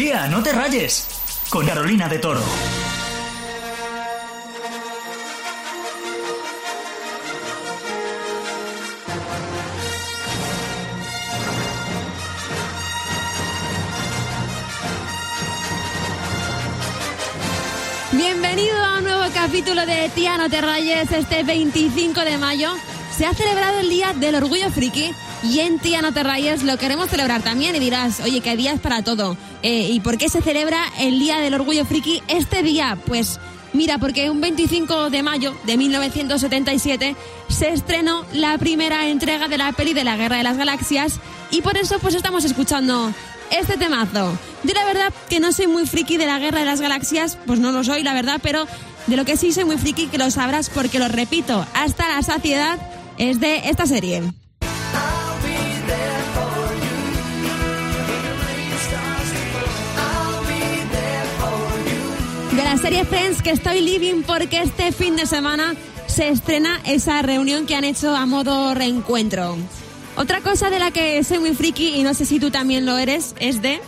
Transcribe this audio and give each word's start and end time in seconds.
Tía, 0.00 0.28
no 0.28 0.42
te 0.42 0.50
rayes. 0.50 1.08
Con 1.50 1.66
Carolina 1.66 2.08
de 2.08 2.18
Toro. 2.18 2.40
Bienvenido 18.12 18.78
a 18.78 18.96
un 18.96 19.04
nuevo 19.04 19.24
capítulo 19.34 19.84
de 19.84 20.08
Tía 20.14 20.38
No 20.38 20.48
Te 20.48 20.62
Rayes. 20.62 21.12
Este 21.12 21.42
25 21.42 22.20
de 22.20 22.38
mayo 22.38 22.72
se 23.14 23.26
ha 23.26 23.34
celebrado 23.34 23.80
el 23.80 23.90
Día 23.90 24.14
del 24.14 24.36
Orgullo 24.36 24.70
Friki 24.70 25.14
y 25.42 25.60
en 25.60 25.78
Tía 25.78 26.02
No 26.02 26.10
Rayes 26.10 26.62
lo 26.62 26.76
queremos 26.76 27.08
celebrar 27.08 27.42
también. 27.42 27.74
Y 27.76 27.78
dirás, 27.78 28.20
oye, 28.20 28.40
¿qué 28.40 28.56
día 28.56 28.72
es 28.72 28.80
para 28.80 29.02
todo? 29.02 29.36
Eh, 29.62 29.88
¿Y 29.90 30.00
por 30.00 30.18
qué 30.18 30.28
se 30.28 30.42
celebra 30.42 30.82
el 30.98 31.18
Día 31.18 31.38
del 31.38 31.54
Orgullo 31.54 31.84
Friki 31.84 32.22
este 32.28 32.62
día? 32.62 32.98
Pues 33.06 33.40
mira, 33.72 33.98
porque 33.98 34.30
un 34.30 34.40
25 34.40 35.10
de 35.10 35.22
mayo 35.22 35.54
de 35.64 35.76
1977 35.76 37.16
se 37.48 37.70
estrenó 37.70 38.24
la 38.32 38.58
primera 38.58 39.08
entrega 39.08 39.48
de 39.48 39.58
la 39.58 39.72
peli 39.72 39.94
de 39.94 40.04
la 40.04 40.16
Guerra 40.16 40.36
de 40.36 40.42
las 40.42 40.56
Galaxias 40.56 41.20
y 41.50 41.62
por 41.62 41.76
eso 41.76 41.98
pues 42.00 42.14
estamos 42.14 42.44
escuchando 42.44 43.12
este 43.50 43.76
temazo. 43.76 44.36
Yo 44.62 44.74
la 44.74 44.84
verdad 44.84 45.12
que 45.28 45.40
no 45.40 45.52
soy 45.52 45.66
muy 45.66 45.86
friki 45.86 46.16
de 46.16 46.26
la 46.26 46.38
Guerra 46.38 46.60
de 46.60 46.66
las 46.66 46.80
Galaxias, 46.80 47.38
pues 47.46 47.58
no 47.60 47.72
lo 47.72 47.82
soy, 47.82 48.02
la 48.02 48.14
verdad, 48.14 48.40
pero 48.42 48.66
de 49.06 49.16
lo 49.16 49.24
que 49.24 49.36
sí 49.36 49.52
soy 49.52 49.64
muy 49.64 49.78
friki, 49.78 50.06
que 50.06 50.18
lo 50.18 50.30
sabrás 50.30 50.70
porque 50.70 50.98
lo 50.98 51.08
repito 51.08 51.66
hasta 51.74 52.08
la 52.08 52.22
saciedad, 52.22 52.78
es 53.18 53.40
de 53.40 53.68
esta 53.68 53.86
serie. 53.86 54.22
La 62.70 62.76
serie 62.76 63.04
Friends 63.04 63.42
que 63.42 63.50
estoy 63.50 63.80
living 63.80 64.22
porque 64.22 64.62
este 64.62 64.92
fin 64.92 65.16
de 65.16 65.26
semana 65.26 65.74
se 66.06 66.28
estrena 66.28 66.80
esa 66.84 67.20
reunión 67.20 67.66
que 67.66 67.74
han 67.74 67.82
hecho 67.82 68.14
a 68.14 68.26
modo 68.26 68.74
reencuentro. 68.74 69.56
Otra 70.16 70.40
cosa 70.40 70.70
de 70.70 70.78
la 70.78 70.92
que 70.92 71.24
soy 71.24 71.40
muy 71.40 71.52
friki 71.52 71.96
y 71.96 72.04
no 72.04 72.14
sé 72.14 72.26
si 72.26 72.38
tú 72.38 72.52
también 72.52 72.86
lo 72.86 72.96
eres 72.96 73.34
es 73.40 73.60
de... 73.60 73.80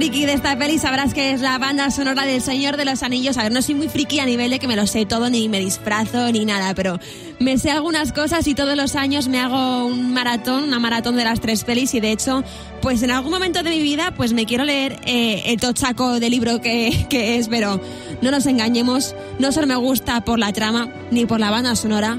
friki 0.00 0.24
de 0.24 0.32
esta 0.32 0.56
peli 0.56 0.78
sabrás 0.78 1.12
que 1.12 1.32
es 1.32 1.42
la 1.42 1.58
banda 1.58 1.90
sonora 1.90 2.24
del 2.24 2.40
Señor 2.40 2.78
de 2.78 2.86
los 2.86 3.02
Anillos. 3.02 3.36
A 3.36 3.42
ver, 3.42 3.52
no 3.52 3.60
soy 3.60 3.74
muy 3.74 3.86
friki 3.90 4.18
a 4.18 4.24
nivel 4.24 4.50
de 4.50 4.58
que 4.58 4.66
me 4.66 4.74
lo 4.74 4.86
sé 4.86 5.04
todo, 5.04 5.28
ni 5.28 5.50
me 5.50 5.60
disfrazo, 5.60 6.32
ni 6.32 6.46
nada, 6.46 6.72
pero 6.74 6.98
me 7.38 7.58
sé 7.58 7.70
algunas 7.70 8.10
cosas 8.10 8.46
y 8.46 8.54
todos 8.54 8.74
los 8.78 8.96
años 8.96 9.28
me 9.28 9.38
hago 9.38 9.84
un 9.84 10.14
maratón, 10.14 10.64
una 10.64 10.78
maratón 10.78 11.16
de 11.16 11.24
las 11.24 11.42
tres 11.42 11.64
pelis 11.64 11.92
y 11.92 12.00
de 12.00 12.12
hecho, 12.12 12.42
pues 12.80 13.02
en 13.02 13.10
algún 13.10 13.30
momento 13.30 13.62
de 13.62 13.68
mi 13.68 13.82
vida, 13.82 14.14
pues 14.16 14.32
me 14.32 14.46
quiero 14.46 14.64
leer 14.64 14.98
eh, 15.04 15.42
el 15.44 15.60
tochaco 15.60 16.18
de 16.18 16.30
libro 16.30 16.62
que, 16.62 17.04
que 17.10 17.36
es, 17.36 17.48
pero 17.48 17.78
no 18.22 18.30
nos 18.30 18.46
engañemos, 18.46 19.14
no 19.38 19.52
solo 19.52 19.66
me 19.66 19.76
gusta 19.76 20.22
por 20.22 20.38
la 20.38 20.50
trama, 20.54 20.88
ni 21.10 21.26
por 21.26 21.40
la 21.40 21.50
banda 21.50 21.76
sonora, 21.76 22.18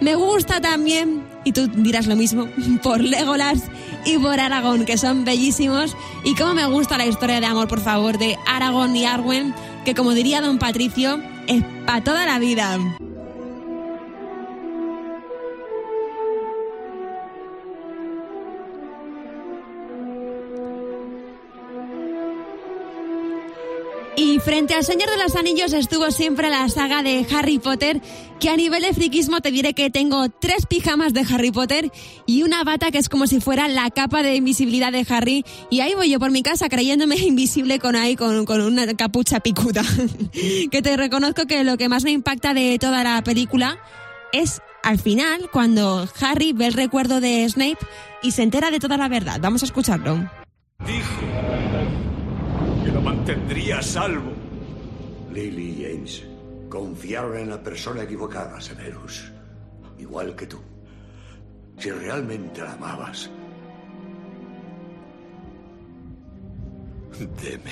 me 0.00 0.16
gusta 0.16 0.60
también, 0.60 1.22
y 1.44 1.52
tú 1.52 1.68
dirás 1.68 2.06
lo 2.06 2.16
mismo, 2.16 2.48
por 2.82 3.00
Legolas 3.00 3.64
y 4.04 4.18
por 4.18 4.40
Aragón, 4.40 4.84
que 4.84 4.96
son 4.96 5.24
bellísimos. 5.24 5.96
Y 6.24 6.34
cómo 6.34 6.54
me 6.54 6.66
gusta 6.66 6.98
la 6.98 7.06
historia 7.06 7.40
de 7.40 7.46
amor, 7.46 7.68
por 7.68 7.80
favor, 7.80 8.18
de 8.18 8.36
Aragón 8.46 8.96
y 8.96 9.04
Arwen, 9.04 9.54
que 9.84 9.94
como 9.94 10.14
diría 10.14 10.40
don 10.40 10.58
Patricio, 10.58 11.20
es 11.46 11.62
para 11.86 12.04
toda 12.04 12.26
la 12.26 12.38
vida. 12.38 12.78
Y 24.14 24.38
frente 24.40 24.74
al 24.74 24.84
Señor 24.84 25.08
de 25.08 25.16
los 25.16 25.36
Anillos 25.36 25.72
estuvo 25.72 26.10
siempre 26.10 26.50
la 26.50 26.68
saga 26.68 27.02
de 27.02 27.26
Harry 27.34 27.58
Potter, 27.58 28.02
que 28.38 28.50
a 28.50 28.56
nivel 28.56 28.82
de 28.82 28.92
friquismo 28.92 29.40
te 29.40 29.50
diré 29.50 29.72
que 29.72 29.88
tengo 29.88 30.28
tres 30.28 30.66
pijamas 30.66 31.14
de 31.14 31.20
Harry 31.20 31.50
Potter 31.50 31.90
y 32.26 32.42
una 32.42 32.62
bata 32.62 32.90
que 32.90 32.98
es 32.98 33.08
como 33.08 33.26
si 33.26 33.40
fuera 33.40 33.68
la 33.68 33.88
capa 33.90 34.22
de 34.22 34.34
invisibilidad 34.34 34.92
de 34.92 35.06
Harry. 35.08 35.44
Y 35.70 35.80
ahí 35.80 35.94
voy 35.94 36.10
yo 36.10 36.18
por 36.18 36.30
mi 36.30 36.42
casa 36.42 36.68
creyéndome 36.68 37.16
invisible 37.20 37.78
con 37.78 37.96
ahí, 37.96 38.14
con, 38.14 38.44
con 38.44 38.60
una 38.60 38.86
capucha 38.94 39.40
picuda. 39.40 39.82
que 40.70 40.82
te 40.82 40.96
reconozco 40.96 41.46
que 41.46 41.64
lo 41.64 41.78
que 41.78 41.88
más 41.88 42.04
me 42.04 42.10
impacta 42.10 42.52
de 42.52 42.78
toda 42.78 43.02
la 43.04 43.22
película 43.24 43.78
es 44.32 44.60
al 44.82 44.98
final 44.98 45.48
cuando 45.50 46.06
Harry 46.20 46.52
ve 46.52 46.66
el 46.66 46.74
recuerdo 46.74 47.20
de 47.20 47.48
Snape 47.48 47.78
y 48.22 48.32
se 48.32 48.42
entera 48.42 48.70
de 48.70 48.78
toda 48.78 48.98
la 48.98 49.08
verdad. 49.08 49.38
Vamos 49.40 49.62
a 49.62 49.66
escucharlo. 49.66 50.30
Dijo 50.84 51.31
que 52.84 52.90
lo 52.92 53.00
mantendría 53.00 53.78
a 53.78 53.82
salvo. 53.82 54.32
Lily 55.32 55.70
y 55.70 55.84
James 55.84 56.24
confiaron 56.68 57.36
en 57.38 57.50
la 57.50 57.62
persona 57.62 58.02
equivocada, 58.02 58.60
Severus. 58.60 59.30
Igual 59.98 60.34
que 60.36 60.46
tú. 60.46 60.58
Si 61.78 61.90
realmente 61.90 62.60
la 62.60 62.72
amabas, 62.74 63.30
Deme 67.42 67.70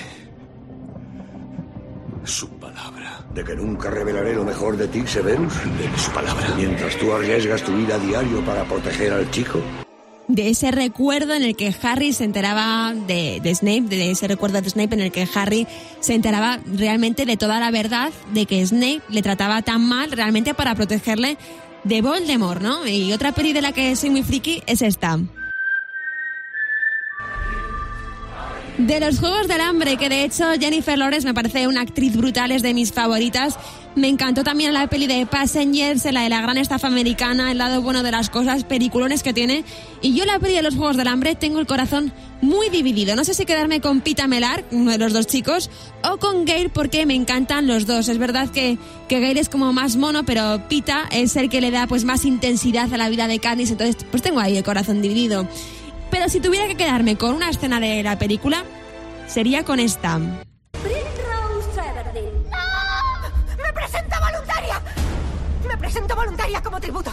su 2.24 2.48
palabra. 2.58 3.24
de 3.34 3.42
que 3.42 3.56
nunca 3.56 3.90
revelaré 3.90 4.34
lo 4.34 4.44
mejor 4.44 4.76
de 4.76 4.86
ti, 4.88 5.06
Severus, 5.06 5.54
Deme 5.78 5.98
su 5.98 6.10
palabra. 6.12 6.46
mientras 6.56 6.96
tú 6.98 7.12
arriesgas 7.12 7.62
tu 7.62 7.72
vida 7.74 7.94
a 7.94 7.98
diario 7.98 8.44
para 8.44 8.64
proteger 8.64 9.12
al 9.12 9.30
chico. 9.30 9.60
De 10.34 10.48
ese 10.48 10.70
recuerdo 10.70 11.34
en 11.34 11.42
el 11.42 11.56
que 11.56 11.74
Harry 11.82 12.12
se 12.12 12.24
enteraba 12.24 12.94
de, 12.94 13.40
Snape, 13.54 13.82
de 13.82 14.12
ese 14.12 14.28
recuerdo 14.28 14.60
de 14.60 14.70
Snape 14.70 14.94
en 14.94 15.00
el 15.00 15.12
que 15.12 15.28
Harry 15.34 15.66
se 16.00 16.14
enteraba 16.14 16.60
realmente 16.66 17.26
de 17.26 17.36
toda 17.36 17.58
la 17.58 17.70
verdad 17.70 18.10
de 18.32 18.46
que 18.46 18.64
Snape 18.64 19.02
le 19.08 19.22
trataba 19.22 19.62
tan 19.62 19.86
mal 19.86 20.12
realmente 20.12 20.54
para 20.54 20.74
protegerle 20.74 21.36
de 21.84 22.02
Voldemort, 22.02 22.62
¿no? 22.62 22.86
Y 22.86 23.12
otra 23.12 23.32
peli 23.32 23.52
de 23.52 23.62
la 23.62 23.72
que 23.72 23.96
soy 23.96 24.10
muy 24.10 24.22
friki 24.22 24.62
es 24.66 24.82
esta. 24.82 25.18
De 28.86 28.98
los 28.98 29.18
Juegos 29.20 29.46
del 29.46 29.60
Hambre, 29.60 29.98
que 29.98 30.08
de 30.08 30.24
hecho 30.24 30.44
Jennifer 30.58 30.96
Lawrence 30.96 31.26
me 31.26 31.34
parece 31.34 31.68
una 31.68 31.82
actriz 31.82 32.16
brutal, 32.16 32.50
es 32.50 32.62
de 32.62 32.72
mis 32.72 32.92
favoritas. 32.92 33.58
Me 33.94 34.08
encantó 34.08 34.42
también 34.42 34.72
la 34.72 34.86
peli 34.86 35.06
de 35.06 35.26
Passengers, 35.26 36.06
la 36.10 36.22
de 36.22 36.30
la 36.30 36.40
gran 36.40 36.56
estafa 36.56 36.86
americana, 36.86 37.52
el 37.52 37.58
lado 37.58 37.82
bueno 37.82 38.02
de 38.02 38.10
las 38.10 38.30
cosas, 38.30 38.64
peliculones 38.64 39.22
que 39.22 39.34
tiene. 39.34 39.64
Y 40.00 40.14
yo 40.14 40.24
la 40.24 40.38
peli 40.38 40.54
de 40.54 40.62
los 40.62 40.76
Juegos 40.76 40.96
del 40.96 41.08
Hambre 41.08 41.34
tengo 41.34 41.60
el 41.60 41.66
corazón 41.66 42.10
muy 42.40 42.70
dividido. 42.70 43.14
No 43.16 43.24
sé 43.24 43.34
si 43.34 43.44
quedarme 43.44 43.82
con 43.82 44.00
Pita 44.00 44.26
Melar, 44.26 44.64
uno 44.70 44.92
de 44.92 44.98
los 44.98 45.12
dos 45.12 45.26
chicos, 45.26 45.68
o 46.02 46.16
con 46.16 46.46
Gale 46.46 46.70
porque 46.70 47.04
me 47.04 47.14
encantan 47.14 47.66
los 47.66 47.86
dos. 47.86 48.08
Es 48.08 48.16
verdad 48.16 48.48
que, 48.48 48.78
que 49.08 49.20
Gale 49.20 49.40
es 49.40 49.50
como 49.50 49.74
más 49.74 49.96
mono, 49.96 50.24
pero 50.24 50.62
Pita 50.70 51.06
es 51.12 51.36
el 51.36 51.50
que 51.50 51.60
le 51.60 51.70
da 51.70 51.86
pues 51.86 52.04
más 52.04 52.24
intensidad 52.24 52.92
a 52.94 52.96
la 52.96 53.10
vida 53.10 53.28
de 53.28 53.40
Katniss, 53.40 53.72
entonces 53.72 53.96
pues 54.10 54.22
tengo 54.22 54.40
ahí 54.40 54.56
el 54.56 54.64
corazón 54.64 55.02
dividido. 55.02 55.46
Pero 56.10 56.28
si 56.28 56.40
tuviera 56.40 56.66
que 56.66 56.76
quedarme 56.76 57.16
con 57.16 57.34
una 57.34 57.50
escena 57.50 57.80
de 57.80 58.02
la 58.02 58.18
película, 58.18 58.64
sería 59.26 59.64
con 59.64 59.80
esta. 59.80 60.18
¡No! 60.18 60.36
¡Me 63.62 63.72
presento 63.72 64.16
voluntaria! 64.20 64.82
¡Me 65.68 65.76
presento 65.76 66.16
voluntaria 66.16 66.62
como 66.62 66.80
tributo! 66.80 67.12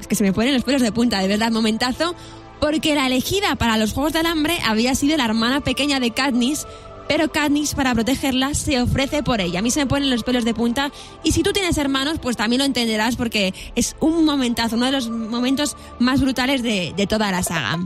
Es 0.00 0.06
que 0.06 0.14
se 0.14 0.24
me 0.24 0.32
ponen 0.32 0.54
los 0.54 0.64
pelos 0.64 0.82
de 0.82 0.92
punta, 0.92 1.18
de 1.20 1.28
verdad, 1.28 1.50
momentazo. 1.50 2.14
Porque 2.60 2.94
la 2.94 3.06
elegida 3.06 3.56
para 3.56 3.76
los 3.76 3.92
Juegos 3.92 4.12
del 4.14 4.26
Hambre 4.26 4.58
había 4.64 4.94
sido 4.94 5.16
la 5.16 5.26
hermana 5.26 5.60
pequeña 5.60 6.00
de 6.00 6.12
Katniss, 6.12 6.66
pero 7.08 7.30
Katniss, 7.30 7.74
para 7.74 7.92
protegerla, 7.94 8.54
se 8.54 8.80
ofrece 8.80 9.22
por 9.22 9.40
ella. 9.40 9.58
A 9.58 9.62
mí 9.62 9.70
se 9.70 9.80
me 9.80 9.86
ponen 9.86 10.08
los 10.08 10.22
pelos 10.22 10.44
de 10.44 10.54
punta. 10.54 10.90
Y 11.22 11.32
si 11.32 11.42
tú 11.42 11.52
tienes 11.52 11.76
hermanos, 11.76 12.18
pues 12.22 12.36
también 12.36 12.60
lo 12.60 12.64
entenderás 12.64 13.16
porque 13.16 13.52
es 13.74 13.96
un 14.00 14.24
momentazo, 14.24 14.76
uno 14.76 14.86
de 14.86 14.92
los 14.92 15.10
momentos 15.10 15.76
más 15.98 16.20
brutales 16.20 16.62
de, 16.62 16.94
de 16.96 17.06
toda 17.06 17.30
la 17.30 17.42
saga. 17.42 17.78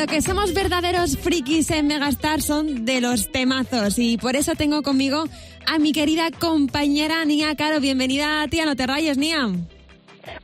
Lo 0.00 0.06
que 0.06 0.22
somos 0.22 0.54
verdaderos 0.54 1.18
frikis 1.18 1.70
en 1.70 1.86
Megastar 1.86 2.40
son 2.40 2.86
de 2.86 3.02
los 3.02 3.30
temazos 3.30 3.98
y 3.98 4.16
por 4.16 4.34
eso 4.34 4.54
tengo 4.54 4.82
conmigo 4.82 5.24
a 5.66 5.78
mi 5.78 5.92
querida 5.92 6.30
compañera 6.30 7.22
Nia 7.26 7.54
Caro. 7.54 7.80
Bienvenida, 7.80 8.48
tía, 8.48 8.64
no 8.64 8.76
te 8.76 8.86
rayes, 8.86 9.18
Nia. 9.18 9.50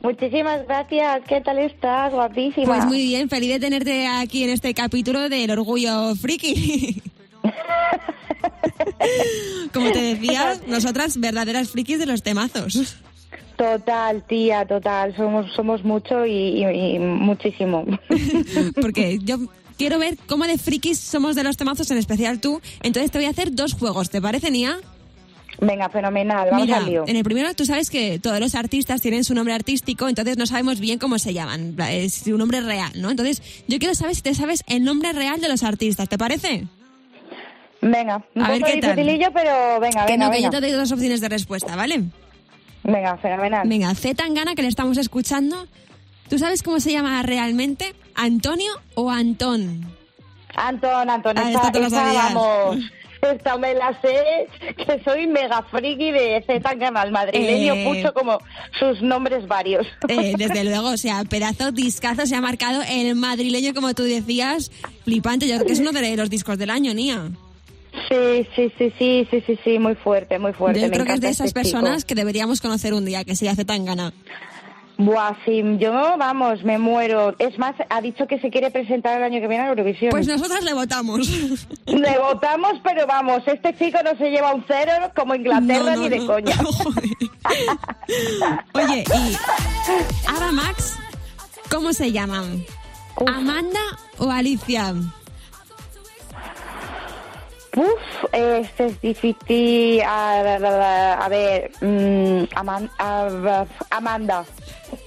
Muchísimas 0.03 0.63
gracias. 0.67 1.23
¿Qué 1.27 1.41
tal 1.41 1.57
estás? 1.57 2.13
Guapísima. 2.13 2.67
Pues 2.67 2.85
muy 2.85 2.99
bien, 2.99 3.29
feliz 3.29 3.49
de 3.49 3.59
tenerte 3.59 4.05
aquí 4.05 4.43
en 4.43 4.51
este 4.51 4.75
capítulo 4.75 5.27
del 5.27 5.49
Orgullo 5.49 6.13
Friki. 6.15 7.01
Como 9.73 9.91
te 9.91 10.01
decía, 10.01 10.53
nosotras 10.67 11.19
verdaderas 11.19 11.69
frikis 11.69 11.97
de 11.97 12.05
los 12.05 12.21
temazos. 12.21 12.97
Total, 13.57 14.23
tía, 14.27 14.65
total. 14.65 15.15
Somos 15.15 15.51
somos 15.53 15.83
mucho 15.83 16.25
y, 16.25 16.31
y- 16.63 16.95
y 16.95 16.99
muchísimo. 16.99 17.85
Porque 18.81 19.19
yo 19.23 19.37
quiero 19.77 19.97
ver 19.99 20.17
cómo 20.27 20.45
de 20.45 20.57
frikis 20.57 20.99
somos 20.99 21.35
de 21.35 21.43
los 21.43 21.57
temazos, 21.57 21.89
en 21.91 21.97
especial 21.97 22.39
tú. 22.39 22.61
Entonces 22.83 23.11
te 23.11 23.17
voy 23.17 23.25
a 23.25 23.31
hacer 23.31 23.53
dos 23.53 23.73
juegos, 23.73 24.09
¿te 24.11 24.21
parece, 24.21 24.51
Nia? 24.51 24.77
Venga, 25.59 25.89
fenomenal, 25.89 26.49
vamos 26.51 26.67
Mira, 26.67 26.77
al 26.77 26.85
lío. 26.85 27.03
en 27.07 27.15
el 27.15 27.23
primero 27.23 27.51
tú 27.55 27.65
sabes 27.65 27.89
que 27.89 28.19
todos 28.19 28.39
los 28.39 28.53
artistas 28.53 29.01
tienen 29.01 29.23
su 29.23 29.33
nombre 29.33 29.55
artístico, 29.55 30.07
entonces 30.07 30.37
no 30.37 30.45
sabemos 30.45 30.79
bien 30.79 30.99
cómo 30.99 31.17
se 31.17 31.33
llaman, 31.33 31.75
es 31.89 32.13
su 32.13 32.37
nombre 32.37 32.61
real, 32.61 32.91
¿no? 32.97 33.09
Entonces 33.09 33.41
yo 33.67 33.79
quiero 33.79 33.95
saber 33.95 34.13
si 34.13 34.21
te 34.21 34.35
sabes 34.35 34.63
el 34.67 34.83
nombre 34.83 35.13
real 35.13 35.41
de 35.41 35.47
los 35.49 35.63
artistas, 35.63 36.07
¿te 36.09 36.17
parece? 36.19 36.65
Venga, 37.81 38.23
un 38.35 38.43
A 38.43 38.49
ver 38.51 38.61
qué 38.61 38.77
tal. 38.77 38.95
pero 39.33 39.79
venga, 39.79 40.05
que 40.05 40.11
venga, 40.13 40.25
no, 40.27 40.31
que 40.31 40.43
yo 40.43 40.51
te 40.51 40.61
doy 40.61 40.71
dos 40.73 40.91
opciones 40.91 41.21
de 41.21 41.29
respuesta, 41.29 41.75
¿vale? 41.75 42.03
Venga, 42.87 43.17
fenomenal. 43.17 43.67
Venga, 43.67 43.93
Z 43.93 44.15
Tangana, 44.15 44.55
que 44.55 44.61
le 44.63 44.69
estamos 44.69 44.97
escuchando. 44.97 45.67
¿Tú 46.29 46.39
sabes 46.39 46.63
cómo 46.63 46.79
se 46.79 46.91
llama 46.91 47.21
realmente? 47.21 47.93
¿Antonio 48.15 48.71
o 48.95 49.11
Antón? 49.11 49.85
Antón, 50.55 51.09
Antón, 51.09 51.37
Ah, 51.37 51.51
esta, 51.51 51.67
esta 51.79 52.03
vamos, 52.13 52.77
esta 53.21 53.57
me 53.57 53.73
la 53.75 53.91
sé, 54.01 54.47
que 54.75 55.01
soy 55.03 55.27
mega 55.27 55.61
friki 55.69 56.11
de 56.11 56.43
Z 56.47 56.77
Canal 56.79 57.11
madrileño, 57.11 57.73
Eh. 57.75 57.83
mucho 57.83 58.13
como 58.13 58.39
sus 58.79 59.01
nombres 59.01 59.47
varios. 59.47 59.85
Eh, 60.07 60.33
desde 60.37 60.63
luego, 60.63 60.89
o 60.89 60.97
sea, 60.97 61.23
pedazo 61.25 61.71
discazo 61.71 62.25
se 62.25 62.35
ha 62.35 62.41
marcado 62.41 62.81
el 62.89 63.13
madrileño, 63.15 63.73
como 63.73 63.93
tú 63.93 64.03
decías, 64.03 64.71
flipante. 65.03 65.47
Yo 65.47 65.55
creo 65.55 65.67
que 65.67 65.73
es 65.73 65.79
uno 65.79 65.91
de 65.91 66.15
los 66.15 66.29
discos 66.29 66.57
del 66.57 66.69
año, 66.71 66.93
Nia. 66.93 67.29
Sí, 68.09 68.47
sí, 68.55 68.71
sí, 68.77 68.93
sí, 68.97 69.27
sí, 69.29 69.43
sí, 69.45 69.59
sí, 69.63 69.79
muy 69.79 69.95
fuerte, 69.95 70.39
muy 70.39 70.53
fuerte. 70.53 70.79
Yo 70.79 70.87
me 70.87 70.93
creo 70.93 71.05
que 71.05 71.13
es 71.13 71.21
de 71.21 71.29
esas 71.29 71.47
este 71.47 71.63
chico. 71.63 71.77
personas 71.79 72.05
que 72.05 72.15
deberíamos 72.15 72.61
conocer 72.61 72.93
un 72.93 73.05
día, 73.05 73.23
que 73.23 73.35
se 73.35 73.49
hace 73.49 73.65
tan 73.65 73.85
gana. 73.85 74.13
Buah, 74.99 75.35
sí, 75.45 75.61
yo, 75.77 75.91
vamos, 76.17 76.63
me 76.63 76.79
muero. 76.79 77.35
Es 77.37 77.59
más, 77.59 77.75
ha 77.89 78.01
dicho 78.01 78.25
que 78.25 78.39
se 78.39 78.49
quiere 78.49 78.71
presentar 78.71 79.17
el 79.17 79.23
año 79.23 79.39
que 79.39 79.47
viene 79.47 79.65
a 79.65 79.69
Eurovisión. 79.69 80.09
Pues 80.09 80.27
nosotras 80.27 80.63
le 80.63 80.73
votamos. 80.73 81.29
Le 81.85 82.17
votamos, 82.17 82.73
pero 82.83 83.05
vamos, 83.05 83.43
este 83.45 83.75
chico 83.77 83.99
no 84.03 84.17
se 84.17 84.31
lleva 84.31 84.55
un 84.55 84.65
cero 84.67 85.11
como 85.15 85.35
Inglaterra 85.35 85.91
No, 85.91 85.95
no, 85.97 86.01
ni 86.03 86.09
de 86.09 86.17
no. 86.19 86.25
coña. 86.27 86.55
Oye, 88.73 89.03
y 89.03 90.27
Ava 90.27 90.51
Max, 90.51 90.95
¿cómo 91.69 91.93
se 91.93 92.11
llaman? 92.11 92.65
¿Amanda 93.27 93.79
o 94.17 94.31
Alicia? 94.31 94.95
Uf, 97.77 98.25
este 98.33 98.87
es 98.87 99.01
difícil. 99.01 100.01
A, 100.01 101.27
ver, 101.29 101.71
mm, 101.81 102.43
Aman- 102.55 102.89
a- 102.97 103.65
Amanda. 103.91 104.43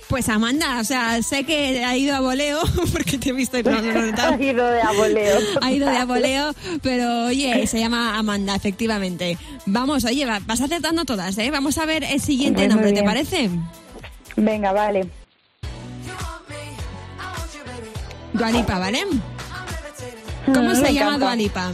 Pues 0.09 0.29
Amanda, 0.29 0.79
o 0.81 0.85
sea, 0.85 1.23
sé 1.23 1.45
que 1.45 1.85
ha 1.85 1.97
ido 1.97 2.15
a 2.17 2.21
voleo, 2.21 2.61
porque 2.93 3.19
te 3.19 3.31
he 3.31 3.33
visto 3.33 3.59
y 3.59 3.63
no, 3.65 3.81
no, 3.81 4.07
no, 4.07 4.23
Ha 4.23 4.41
ido 4.41 4.67
de 4.69 4.83
aboleo. 4.83 5.39
Ha 5.63 5.71
ido 5.73 5.89
de 5.91 5.97
a 5.97 6.05
voleo, 6.05 6.53
pero 6.83 7.25
oye, 7.27 7.67
se 7.67 7.79
llama 7.81 8.17
Amanda, 8.19 8.55
efectivamente. 8.55 9.37
Vamos, 9.67 10.05
oye, 10.05 10.25
va- 10.27 10.41
vas 10.47 10.61
acertando 10.61 11.05
todas, 11.05 11.37
¿eh? 11.39 11.51
Vamos 11.51 11.77
a 11.79 11.87
ver 11.87 12.05
el 12.05 12.21
siguiente 12.21 12.61
Muy 12.63 12.69
nombre, 12.69 12.93
¿te 12.93 13.03
parece? 13.03 13.51
Venga, 14.37 14.73
vale. 14.73 15.07
Dualipa, 18.33 18.79
¿vale? 18.79 19.03
¿Cómo 20.47 20.71
Mm, 20.71 20.75
se 20.75 20.83
me 20.83 20.95
llama 20.95 21.17
encanta. 21.17 21.27
Dualipa? 21.27 21.73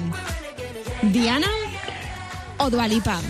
¿Diana 1.02 1.48
o 2.58 2.70
Dualipa? 2.70 3.20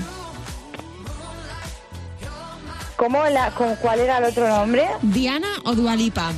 ¿Cómo 2.96 3.24
la, 3.26 3.50
con 3.50 3.74
cuál 3.76 4.00
era 4.00 4.18
el 4.18 4.24
otro 4.24 4.48
nombre? 4.48 4.86
¿Diana 5.02 5.48
o 5.64 5.74
Dualipa? 5.74 6.32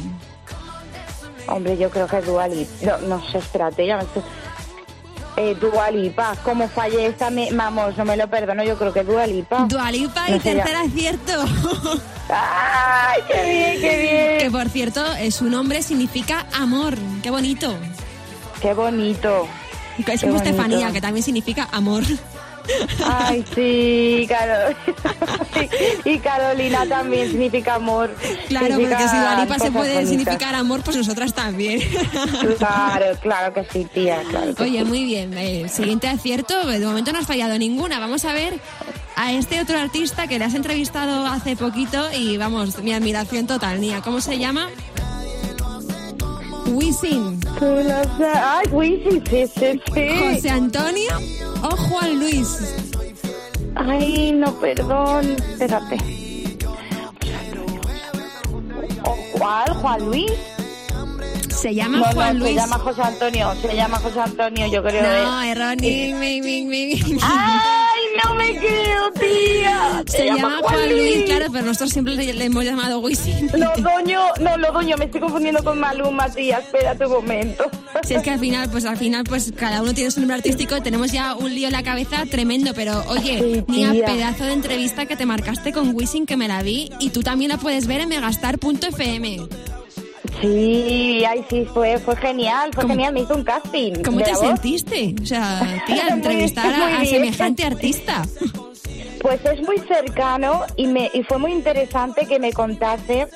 Hombre, 1.46 1.76
yo 1.78 1.88
creo 1.90 2.06
que 2.08 2.18
es 2.18 2.26
Dualipa. 2.26 2.70
No, 2.82 2.98
no 3.16 3.30
sé, 3.30 3.38
espérate, 3.38 3.86
ya 3.86 3.96
me 3.96 4.02
estoy... 4.02 4.22
Eh, 5.36 5.54
Dualipa, 5.54 6.34
como 6.42 6.68
fallé 6.68 7.06
esta, 7.06 7.30
me, 7.30 7.52
vamos, 7.52 7.96
no 7.96 8.04
me 8.04 8.16
lo 8.16 8.28
perdono, 8.28 8.64
yo 8.64 8.76
creo 8.76 8.92
que 8.92 9.04
Dualipa. 9.04 9.66
Dualipa 9.68 10.28
y 10.28 10.32
No 10.32 10.40
sé 10.40 10.56
ya. 10.56 10.64
tercer 10.64 10.76
acierto. 10.76 11.44
¡Ay, 12.28 13.22
qué 13.28 13.44
bien, 13.44 13.80
qué 13.80 13.98
bien! 14.00 14.38
que 14.40 14.50
por 14.50 14.68
cierto, 14.68 15.14
eh, 15.14 15.30
su 15.30 15.44
nombre 15.44 15.82
significa 15.82 16.44
amor. 16.52 16.94
Qué 17.22 17.30
bonito. 17.30 17.72
Qué 18.60 18.74
bonito. 18.74 19.46
Es 20.06 20.20
como. 20.22 20.36
Estefanía, 20.36 20.92
que 20.92 21.00
también 21.00 21.22
significa 21.24 21.68
amor. 21.72 22.02
Ay, 23.02 23.42
sí, 23.54 24.26
Carol. 24.28 24.76
y 26.04 26.18
Carolina 26.18 26.84
también 26.86 27.30
significa 27.30 27.76
amor. 27.76 28.14
Claro, 28.48 28.66
Significa 28.66 28.96
porque 28.98 29.08
si 29.10 29.16
Dualipa 29.16 29.58
se 29.58 29.70
puede 29.70 29.94
bonitas. 29.94 30.08
significar 30.10 30.54
amor, 30.54 30.82
pues 30.82 30.96
nosotras 30.98 31.32
también. 31.32 31.80
Claro, 32.58 33.06
claro 33.22 33.54
que 33.54 33.64
sí, 33.72 33.86
tía, 33.94 34.20
claro 34.28 34.54
que 34.54 34.62
Oye, 34.64 34.80
sí. 34.80 34.84
muy 34.84 35.04
bien. 35.04 35.36
eh, 35.38 35.66
siguiente 35.70 36.08
acierto, 36.08 36.66
de 36.66 36.84
momento 36.84 37.10
no 37.12 37.18
has 37.20 37.26
fallado 37.26 37.56
ninguna. 37.58 37.98
Vamos 38.00 38.26
a 38.26 38.32
ver 38.34 38.60
a 39.16 39.32
este 39.32 39.60
otro 39.62 39.78
artista 39.78 40.26
que 40.26 40.38
le 40.38 40.44
has 40.44 40.54
entrevistado 40.54 41.26
hace 41.26 41.56
poquito 41.56 42.06
y 42.12 42.36
vamos, 42.36 42.82
mi 42.82 42.92
admiración 42.92 43.46
total, 43.46 43.80
Nia. 43.80 44.02
¿Cómo 44.02 44.20
se 44.20 44.38
llama? 44.38 44.68
Wisin. 46.78 47.40
Ay, 47.60 48.66
Wisin, 48.70 49.22
sí, 49.28 49.46
sí, 49.58 49.80
sí. 49.94 50.08
José 50.34 50.50
Antonio 50.50 51.10
o 51.62 51.76
Juan 51.76 52.18
Luis. 52.20 52.48
Ay, 53.74 54.32
no, 54.32 54.52
perdón. 54.60 55.36
Espérate. 55.50 55.96
¿O 59.04 59.16
¿Cuál? 59.38 59.74
¿Juan 59.74 60.04
Luis? 60.06 60.32
Se 61.48 61.74
llama 61.74 61.98
No, 61.98 62.04
Juan 62.12 62.38
no, 62.38 62.44
Luis. 62.44 62.54
se 62.54 62.60
llama 62.60 62.78
José 62.78 63.02
Antonio. 63.02 63.52
Se 63.60 63.74
llama 63.74 63.98
José 63.98 64.20
Antonio, 64.20 64.66
yo 64.68 64.82
creo. 64.82 65.02
No, 65.02 65.42
eh. 65.42 65.50
error. 65.50 65.76
ni- 65.80 66.12
mi, 66.14 66.40
mi, 66.40 66.64
mi. 66.64 67.18
¡Ay, 68.24 68.28
no 68.28 68.34
me 68.34 68.56
creo, 68.58 69.10
tía! 69.20 70.02
Se 70.06 70.26
llama 70.26 70.58
Juan 70.62 70.88
Luis, 70.90 71.24
claro, 71.24 71.46
pero 71.52 71.64
nosotros 71.66 71.90
siempre 71.90 72.14
le, 72.14 72.32
le 72.32 72.44
hemos 72.44 72.64
llamado 72.64 73.00
Wisin. 73.00 73.50
Lodoño, 73.54 74.20
no, 74.40 74.56
Lodoño, 74.56 74.96
me 74.96 75.04
estoy 75.06 75.20
confundiendo 75.20 75.62
con 75.64 75.78
Maluma, 75.78 76.28
tía. 76.30 76.58
Espérate 76.58 77.06
un 77.06 77.12
momento. 77.12 77.64
Si 78.04 78.14
es 78.14 78.22
que 78.22 78.30
al 78.30 78.38
final, 78.40 78.68
pues 78.70 78.84
al 78.84 78.96
final, 78.96 79.24
pues 79.24 79.52
cada 79.56 79.82
uno 79.82 79.92
tiene 79.94 80.10
su 80.10 80.20
nombre 80.20 80.36
artístico, 80.36 80.80
tenemos 80.82 81.10
ya 81.12 81.34
un 81.34 81.54
lío 81.54 81.66
en 81.68 81.72
la 81.72 81.82
cabeza 81.82 82.24
tremendo, 82.30 82.72
pero 82.74 83.02
oye, 83.08 83.38
Sí, 83.38 83.64
Nia, 83.68 83.92
tía. 83.92 84.06
pedazo 84.06 84.44
de 84.44 84.52
entrevista 84.52 85.06
que 85.06 85.16
te 85.16 85.26
marcaste 85.26 85.72
con 85.72 85.94
Wisin 85.94 86.26
que 86.26 86.36
me 86.36 86.48
la 86.48 86.62
vi 86.62 86.90
y 87.00 87.10
tú 87.10 87.22
también 87.22 87.50
la 87.50 87.56
puedes 87.58 87.86
ver 87.86 88.00
en 88.00 88.08
megastar.fm. 88.08 89.40
Sí, 90.40 91.24
ay, 91.28 91.44
sí, 91.50 91.66
fue, 91.72 91.98
fue 91.98 92.16
genial, 92.16 92.70
fue 92.72 92.82
¿Cómo- 92.82 92.94
genial, 92.94 93.12
me 93.12 93.20
hizo 93.20 93.34
un 93.34 93.44
casting. 93.44 93.94
¿Cómo 94.04 94.20
te 94.20 94.34
sentiste? 94.34 95.14
O 95.22 95.26
sea, 95.26 95.82
tía, 95.86 96.08
entrevistar 96.10 96.72
a, 96.72 97.00
a 97.00 97.04
semejante 97.04 97.64
artista. 97.64 98.24
Pues 99.20 99.44
es 99.44 99.60
muy 99.66 99.78
cercano 99.88 100.62
y, 100.76 100.86
me, 100.86 101.10
y 101.12 101.22
fue 101.24 101.38
muy 101.38 101.52
interesante 101.52 102.24
que 102.26 102.38
me 102.38 102.52
contase, 102.52 103.26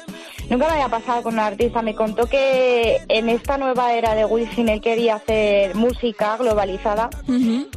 nunca 0.52 0.66
me 0.66 0.74
había 0.74 0.88
pasado 0.88 1.22
con 1.22 1.32
un 1.32 1.40
artista, 1.40 1.80
me 1.80 1.94
contó 1.94 2.26
que 2.26 3.00
en 3.08 3.30
esta 3.30 3.56
nueva 3.56 3.94
era 3.94 4.14
de 4.14 4.26
Wisin 4.26 4.68
él 4.68 4.82
quería 4.82 5.14
hacer 5.14 5.74
música 5.74 6.36
globalizada, 6.36 7.08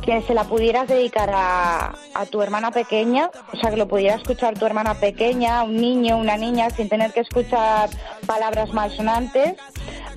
que 0.03 0.21
se 0.23 0.33
la 0.33 0.43
pudieras 0.43 0.85
dedicar 0.89 1.29
a, 1.33 1.95
a 2.13 2.25
tu 2.25 2.41
hermana 2.41 2.71
pequeña, 2.71 3.31
o 3.53 3.57
sea, 3.57 3.69
que 3.69 3.77
lo 3.77 3.87
pudiera 3.87 4.15
escuchar 4.15 4.59
tu 4.59 4.65
hermana 4.65 4.95
pequeña, 4.95 5.63
un 5.63 5.77
niño, 5.77 6.17
una 6.17 6.35
niña, 6.35 6.69
sin 6.69 6.89
tener 6.89 7.13
que 7.13 7.21
escuchar 7.21 7.89
palabras 8.27 8.73
malsonantes, 8.73 9.55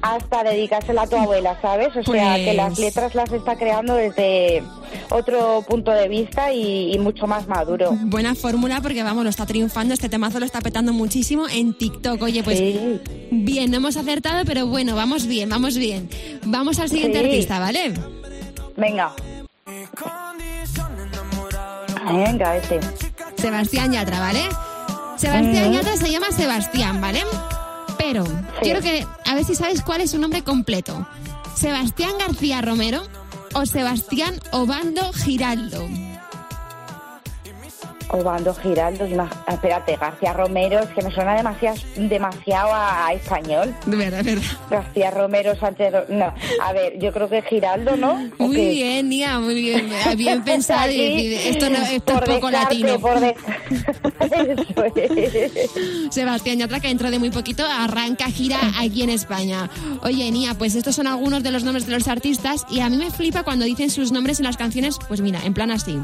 hasta 0.02 0.44
dedicársela 0.44 1.02
a 1.02 1.06
tu 1.06 1.16
abuela, 1.16 1.58
¿sabes? 1.60 1.88
O 1.88 2.02
sea, 2.02 2.02
Pues- 2.04 2.44
que 2.44 2.54
las 2.54 2.78
letras 2.78 3.14
las 3.14 3.32
está 3.32 3.56
creando 3.56 3.94
desde 3.94 4.62
otro 5.10 5.64
punto 5.68 5.90
de 5.90 6.08
vista 6.08 6.52
y, 6.52 6.94
y 6.94 6.98
mucho 6.98 7.26
más 7.26 7.46
maduro. 7.48 7.90
Buena 8.02 8.34
fórmula 8.34 8.80
porque 8.80 9.02
vamos, 9.02 9.24
lo 9.24 9.30
está 9.30 9.46
triunfando, 9.46 9.94
este 9.94 10.08
temazo 10.08 10.38
lo 10.40 10.46
está 10.46 10.60
petando 10.60 10.92
muchísimo 10.92 11.46
en 11.48 11.74
TikTok. 11.76 12.22
Oye, 12.22 12.42
pues 12.42 12.58
Sí. 12.58 13.00
bien, 13.30 13.70
no 13.70 13.78
hemos 13.78 13.96
acertado, 13.96 14.44
pero 14.44 14.66
bueno, 14.66 14.94
vamos 14.94 15.26
bien, 15.26 15.48
vamos 15.48 15.76
bien. 15.76 16.08
Vamos 16.44 16.78
al 16.78 16.88
siguiente 16.88 17.18
Sí. 17.20 17.24
artista, 17.24 17.58
¿vale? 17.58 17.92
Venga. 18.76 19.12
Venga, 22.10 22.56
este. 22.56 22.80
Sebastián 23.36 23.92
Yatra, 23.92 24.20
¿vale? 24.20 24.40
Sebastián 25.16 25.72
Yatra 25.72 25.96
se 25.96 26.10
llama 26.10 26.26
Sebastián, 26.30 27.00
¿vale? 27.00 27.22
Pero 27.98 28.24
quiero 28.62 28.80
que 28.80 29.06
a 29.28 29.34
ver 29.34 29.44
si 29.44 29.54
sabes 29.54 29.82
cuál 29.82 30.00
es 30.00 30.12
su 30.12 30.18
nombre 30.18 30.42
completo. 30.42 31.06
Sebastián 31.54 32.12
García 32.18 32.62
Romero 32.62 33.02
o 33.52 33.66
Sebastián 33.66 34.40
Obando 34.52 35.12
Giraldo. 35.12 36.07
Obando 38.10 38.54
Giraldo, 38.54 39.06
ima- 39.06 39.28
ah, 39.46 39.52
espérate, 39.54 39.96
García 39.96 40.32
Romero, 40.32 40.78
es 40.80 40.88
que 40.90 41.02
me 41.02 41.10
suena 41.12 41.34
demasiado, 41.34 41.76
demasiado 41.96 42.70
a, 42.72 43.12
español. 43.12 43.74
De 43.84 43.96
verdad, 43.96 44.24
de 44.24 44.34
verdad. 44.36 44.50
García 44.70 45.10
Romero, 45.10 45.54
Sánchez, 45.56 45.92
no, 46.08 46.32
a 46.62 46.72
ver, 46.72 46.98
yo 46.98 47.12
creo 47.12 47.28
que 47.28 47.42
Giraldo, 47.42 47.96
¿no? 47.96 48.12
¿O 48.38 48.46
Muy 48.46 48.56
qué? 48.56 48.68
bien, 48.70 49.08
Nia, 49.10 49.38
muy 49.40 49.54
bien. 49.54 49.90
Bien 50.16 50.42
pensado. 50.42 50.90
y 50.90 51.34
esto, 51.46 51.68
no, 51.68 51.76
esto 51.78 52.14
por 52.14 52.22
es 52.24 52.28
poco 52.30 52.50
descarte, 52.50 52.74
latino. 52.78 52.98
Por 53.00 53.20
de- 53.20 53.34
Eso 54.20 54.84
es. 54.96 55.70
Sebastián 56.14 56.58
Yatra, 56.58 56.80
que 56.80 56.88
dentro 56.88 57.10
de 57.10 57.18
muy 57.18 57.30
poquito 57.30 57.64
arranca 57.66 58.26
gira 58.30 58.58
aquí 58.78 59.02
en 59.02 59.10
España. 59.10 59.68
Oye, 60.02 60.30
Nia, 60.30 60.54
pues 60.54 60.74
estos 60.74 60.94
son 60.94 61.06
algunos 61.06 61.42
de 61.42 61.50
los 61.50 61.62
nombres 61.64 61.86
de 61.86 61.92
los 61.92 62.08
artistas 62.08 62.64
y 62.70 62.80
a 62.80 62.88
mí 62.88 62.96
me 62.96 63.10
flipa 63.10 63.42
cuando 63.42 63.64
dicen 63.66 63.90
sus 63.90 64.12
nombres 64.12 64.38
en 64.40 64.46
las 64.46 64.56
canciones, 64.56 64.96
pues 65.08 65.20
mira, 65.20 65.40
en 65.44 65.52
plan 65.54 65.70
así. 65.70 65.98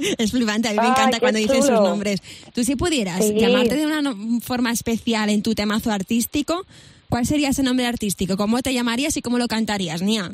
Es 0.18 0.30
flipante, 0.32 0.68
a 0.68 0.72
mí 0.72 0.78
me 0.80 0.88
encanta 0.88 1.20
cuando 1.20 1.38
dicen 1.38 1.56
sus 1.58 1.66
chulo. 1.68 1.82
nombres. 1.82 2.22
Tú 2.54 2.64
si 2.64 2.76
pudieras 2.76 3.24
Sí. 3.24 3.34
llamarte 3.38 3.76
de 3.76 3.86
una 3.86 4.02
forma 4.42 4.70
especial 4.72 5.28
en 5.30 5.42
tu 5.42 5.54
temazo 5.54 5.90
artístico, 5.92 6.64
¿cuál 7.08 7.26
sería 7.26 7.48
ese 7.50 7.62
nombre 7.62 7.86
artístico? 7.86 8.36
¿Cómo 8.36 8.60
te 8.62 8.72
llamarías 8.74 9.16
y 9.16 9.22
cómo 9.22 9.38
lo 9.38 9.46
cantarías, 9.48 10.02
Nia? 10.02 10.32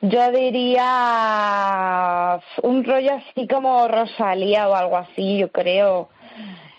Yo 0.00 0.30
diría 1.18 2.40
un 2.62 2.84
rollo 2.84 3.14
así 3.16 3.48
como 3.48 3.88
Rosalía 3.88 4.68
o 4.68 4.74
algo 4.74 4.96
así, 4.96 5.38
yo 5.38 5.50
creo. 5.50 6.08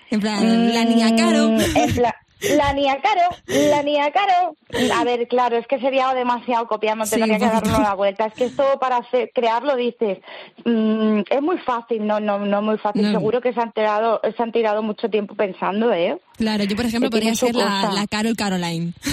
En 0.10 0.22
plan, 0.22 0.74
la 0.74 0.86
niña 0.86 1.16
Caro. 1.18 1.50
Mm, 1.50 1.60
en 1.76 1.94
plan, 1.96 2.14
la 2.56 2.74
niña 2.74 2.98
Caro, 3.02 3.36
la 3.48 3.84
niña 3.84 4.12
Caro. 4.12 4.56
A 4.96 5.04
ver, 5.04 5.28
claro, 5.28 5.58
es 5.58 5.68
que 5.68 5.80
sería 5.80 6.14
demasiado 6.14 6.68
copiando, 6.68 7.06
Sí, 7.06 7.12
tendría 7.18 7.38
que 7.40 7.46
darle 7.46 7.72
la 7.72 7.94
vuelta. 7.96 8.26
Es 8.28 8.34
que 8.34 8.46
esto 8.46 8.64
para 8.80 8.98
hacer- 8.98 9.32
crearlo 9.34 9.76
dices, 9.76 10.20
mm, 10.66 11.22
es 11.30 11.42
muy 11.42 11.58
fácil, 11.60 12.06
no, 12.06 12.20
no, 12.20 12.40
no 12.40 12.62
muy 12.62 12.78
fácil. 12.78 13.04
No. 13.04 13.12
Seguro 13.12 13.42
que 13.42 13.54
se 13.54 13.60
han 13.60 13.72
tirado, 13.72 14.22
se 14.36 14.42
han 14.44 14.52
tirado 14.52 14.82
mucho 14.84 15.10
tiempo 15.10 15.36
pensando, 15.36 15.92
¿eh? 15.94 16.18
Claro, 16.38 16.64
yo 16.64 16.76
por 16.76 16.86
ejemplo 16.86 17.10
podría 17.10 17.36
ser 17.36 17.56
la, 17.56 17.92
la 17.94 18.08
Carol 18.08 18.36
Caroline. 18.36 18.94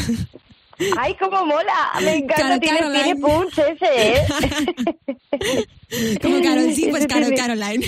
¡Ay, 0.98 1.14
cómo 1.18 1.46
mola! 1.46 1.72
Me 2.02 2.16
encanta, 2.16 2.42
Caro 2.42 2.60
tiene, 2.60 2.78
Caroline. 2.78 3.04
tiene 3.04 3.20
punch 3.20 3.58
ese, 3.58 4.12
¿eh? 4.12 4.26
Como 6.22 6.42
Carol, 6.42 6.72
sí, 6.74 6.88
pues 6.90 7.06
Carol 7.06 7.32
Caroline. 7.34 7.84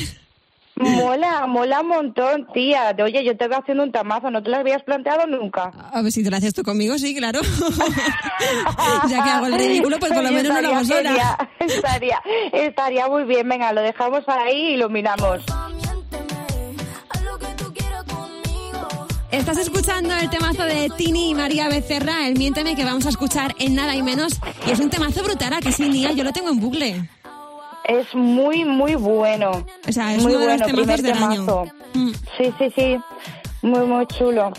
Mola, 0.81 1.47
mola 1.47 1.81
un 1.81 1.89
montón, 1.89 2.47
tía. 2.53 2.95
Oye, 3.03 3.25
yo 3.25 3.37
te 3.37 3.49
voy 3.49 3.57
haciendo 3.57 3.83
un 3.83 3.93
tamazo, 3.93 4.31
¿no 4.31 4.43
te 4.43 4.51
lo 4.51 4.57
habías 4.57 4.83
planteado 4.83 5.27
nunca? 5.27 5.73
A 5.93 6.03
ver 6.03 6.13
si 6.13 6.23
te 6.23 6.31
lo 6.31 6.37
haces 6.37 6.55
tú 6.55 6.63
conmigo, 6.63 6.99
sí, 6.99 7.15
claro. 7.15 7.41
ya 9.09 9.23
que 9.23 9.31
hago 9.31 9.47
el 9.47 9.55
ridículo, 9.55 9.99
pues 9.99 10.13
por 10.13 10.23
lo 10.23 10.31
menos 10.31 10.53
no 10.53 10.61
lo 10.61 10.69
hago 10.69 10.85
sola. 10.85 11.49
Estaría, 11.61 12.21
estaría 12.53 13.09
muy 13.09 13.25
bien. 13.25 13.49
Venga, 13.49 13.73
lo 13.73 13.83
dejamos 13.83 14.25
ahí 14.29 14.75
y 14.75 14.77
lo 14.77 14.89
miramos. 14.89 15.43
Estás 19.31 19.59
escuchando 19.59 20.15
el 20.15 20.31
temazo 20.31 20.65
de 20.65 20.91
Tini 20.97 21.31
y 21.31 21.35
María 21.35 21.69
Becerra, 21.69 22.27
el 22.27 22.39
Miénteme, 22.39 22.75
que 22.75 22.85
vamos 22.85 23.05
a 23.05 23.11
escuchar 23.11 23.55
en 23.59 23.75
nada 23.75 23.95
y 23.95 24.03
menos. 24.03 24.41
Y 24.67 24.71
es 24.71 24.81
un 24.81 24.89
temazo 24.89 25.23
brutal, 25.23 25.53
¿a 25.53 25.61
que 25.61 25.71
sí, 25.71 25.89
Nia? 25.89 26.13
Yo 26.13 26.25
lo 26.25 26.33
tengo 26.33 26.49
en 26.49 26.59
bucle. 26.59 27.09
Es 27.89 28.15
muy, 28.15 28.65
muy 28.65 28.95
bueno. 28.95 29.65
O 29.89 29.93
sea, 29.93 30.15
es 30.15 30.23
muy 30.23 30.35
uno 30.35 30.47
de 30.47 30.59
los 30.59 30.59
bueno, 30.59 30.67
temazos 30.67 31.01
primer 31.01 31.03
del 31.03 31.25
año. 31.25 31.45
temazo. 31.47 31.65
Mm. 31.95 32.11
Sí, 32.37 32.55
sí, 32.59 32.73
sí. 32.77 32.97
Muy, 33.63 33.87
muy 33.87 34.07
chulo. 34.07 34.53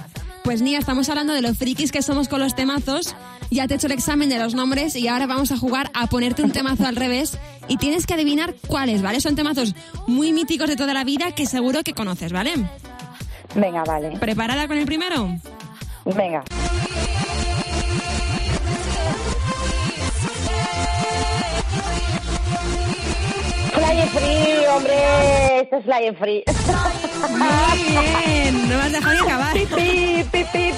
Pues 0.43 0.61
Nia, 0.63 0.79
estamos 0.79 1.07
hablando 1.09 1.33
de 1.33 1.41
lo 1.41 1.53
frikis 1.53 1.91
que 1.91 2.01
somos 2.01 2.27
con 2.27 2.39
los 2.39 2.55
temazos. 2.55 3.15
Ya 3.51 3.67
te 3.67 3.75
he 3.75 3.77
hecho 3.77 3.87
el 3.87 3.93
examen 3.93 4.29
de 4.29 4.39
los 4.39 4.55
nombres 4.55 4.95
y 4.95 5.07
ahora 5.07 5.27
vamos 5.27 5.51
a 5.51 5.57
jugar 5.57 5.91
a 5.93 6.07
ponerte 6.07 6.41
un 6.43 6.51
temazo 6.51 6.87
al 6.87 6.95
revés 6.95 7.37
y 7.67 7.77
tienes 7.77 8.07
que 8.07 8.15
adivinar 8.15 8.55
cuáles, 8.67 9.01
¿vale? 9.01 9.21
Son 9.21 9.35
temazos 9.35 9.75
muy 10.07 10.33
míticos 10.33 10.67
de 10.67 10.75
toda 10.75 10.93
la 10.93 11.03
vida 11.03 11.31
que 11.33 11.45
seguro 11.45 11.83
que 11.83 11.93
conoces, 11.93 12.31
¿vale? 12.31 12.53
Venga, 13.53 13.83
vale. 13.83 14.17
¿Preparada 14.17 14.67
con 14.67 14.77
el 14.77 14.85
primero? 14.85 15.37
Venga. 16.05 16.43
Lion 23.89 24.09
Free, 24.09 24.65
hombre. 24.67 25.61
Esto 25.61 25.77
es 25.77 25.85
Lion 25.85 26.15
Free. 26.15 26.43
Muy 27.29 27.77
bien. 27.89 28.69
No 28.69 28.77
me 28.77 28.83
has 28.83 28.91
dejado 28.91 29.13
ni 29.13 29.19
acabar. 29.19 29.53
Pi, 29.53 29.65
pi, 30.31 30.43
pi, 30.43 30.69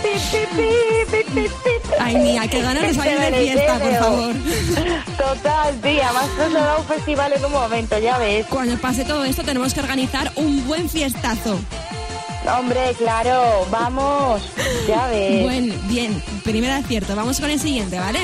Ay, 1.99 2.15
mía, 2.15 2.47
qué 2.49 2.61
ganas 2.61 2.83
de 2.83 2.93
salir 2.93 3.19
de 3.19 3.31
fiesta, 3.33 3.79
por 3.79 3.95
favor. 3.95 4.33
Total, 5.17 5.81
tía. 5.81 6.11
Más 6.13 6.29
nos 6.37 6.55
ha 6.55 6.65
dado 6.65 6.79
un 6.79 6.85
festival 6.85 7.33
en 7.33 7.45
un 7.45 7.51
momento, 7.51 7.99
ya 7.99 8.17
ves. 8.17 8.45
Cuando 8.47 8.77
pase 8.77 9.03
todo 9.03 9.23
esto, 9.23 9.43
tenemos 9.43 9.73
que 9.73 9.81
organizar 9.81 10.31
un 10.35 10.65
buen 10.65 10.89
fiestazo. 10.89 11.59
Hombre, 12.57 12.95
claro, 12.97 13.67
vamos, 13.69 14.41
ya 14.87 15.07
ves. 15.07 15.43
Bueno, 15.43 15.75
bien, 15.83 16.23
primer 16.43 16.71
acierto, 16.71 17.15
vamos 17.15 17.39
con 17.39 17.49
el 17.51 17.59
siguiente, 17.59 17.99
¿vale? 17.99 18.19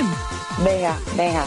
Venga, 0.63 0.97
venga. 1.15 1.45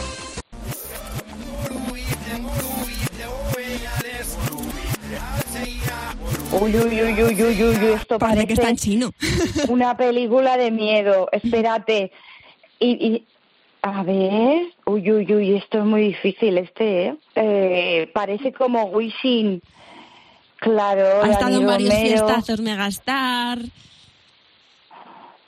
Uy, 6.59 6.75
uy, 6.75 7.01
uy, 7.01 7.13
uy, 7.13 7.23
uy, 7.23 7.43
uy, 7.43 7.63
uy, 7.63 7.91
esto 7.93 8.19
Parece 8.19 8.47
que 8.47 8.53
está 8.53 8.69
en 8.69 8.75
chino. 8.75 9.11
una 9.69 9.95
película 9.95 10.57
de 10.57 10.69
miedo. 10.71 11.29
Espérate. 11.31 12.11
Y, 12.79 12.87
y, 12.89 13.27
a 13.81 14.03
ver, 14.03 14.67
uy, 14.85 15.11
uy, 15.11 15.33
uy, 15.33 15.55
esto 15.55 15.79
es 15.79 15.85
muy 15.85 16.03
difícil 16.09 16.57
este, 16.57 17.05
¿eh? 17.07 17.15
Eh, 17.35 18.11
parece 18.13 18.51
como 18.51 18.85
Wishing. 18.85 19.61
Claro, 20.57 21.23
Ha 21.23 21.29
estado 21.31 21.59
en 21.59 21.65
varios 21.65 21.89
Romero. 21.89 22.07
fiestazos 22.27 22.59
Megastar. 22.61 23.59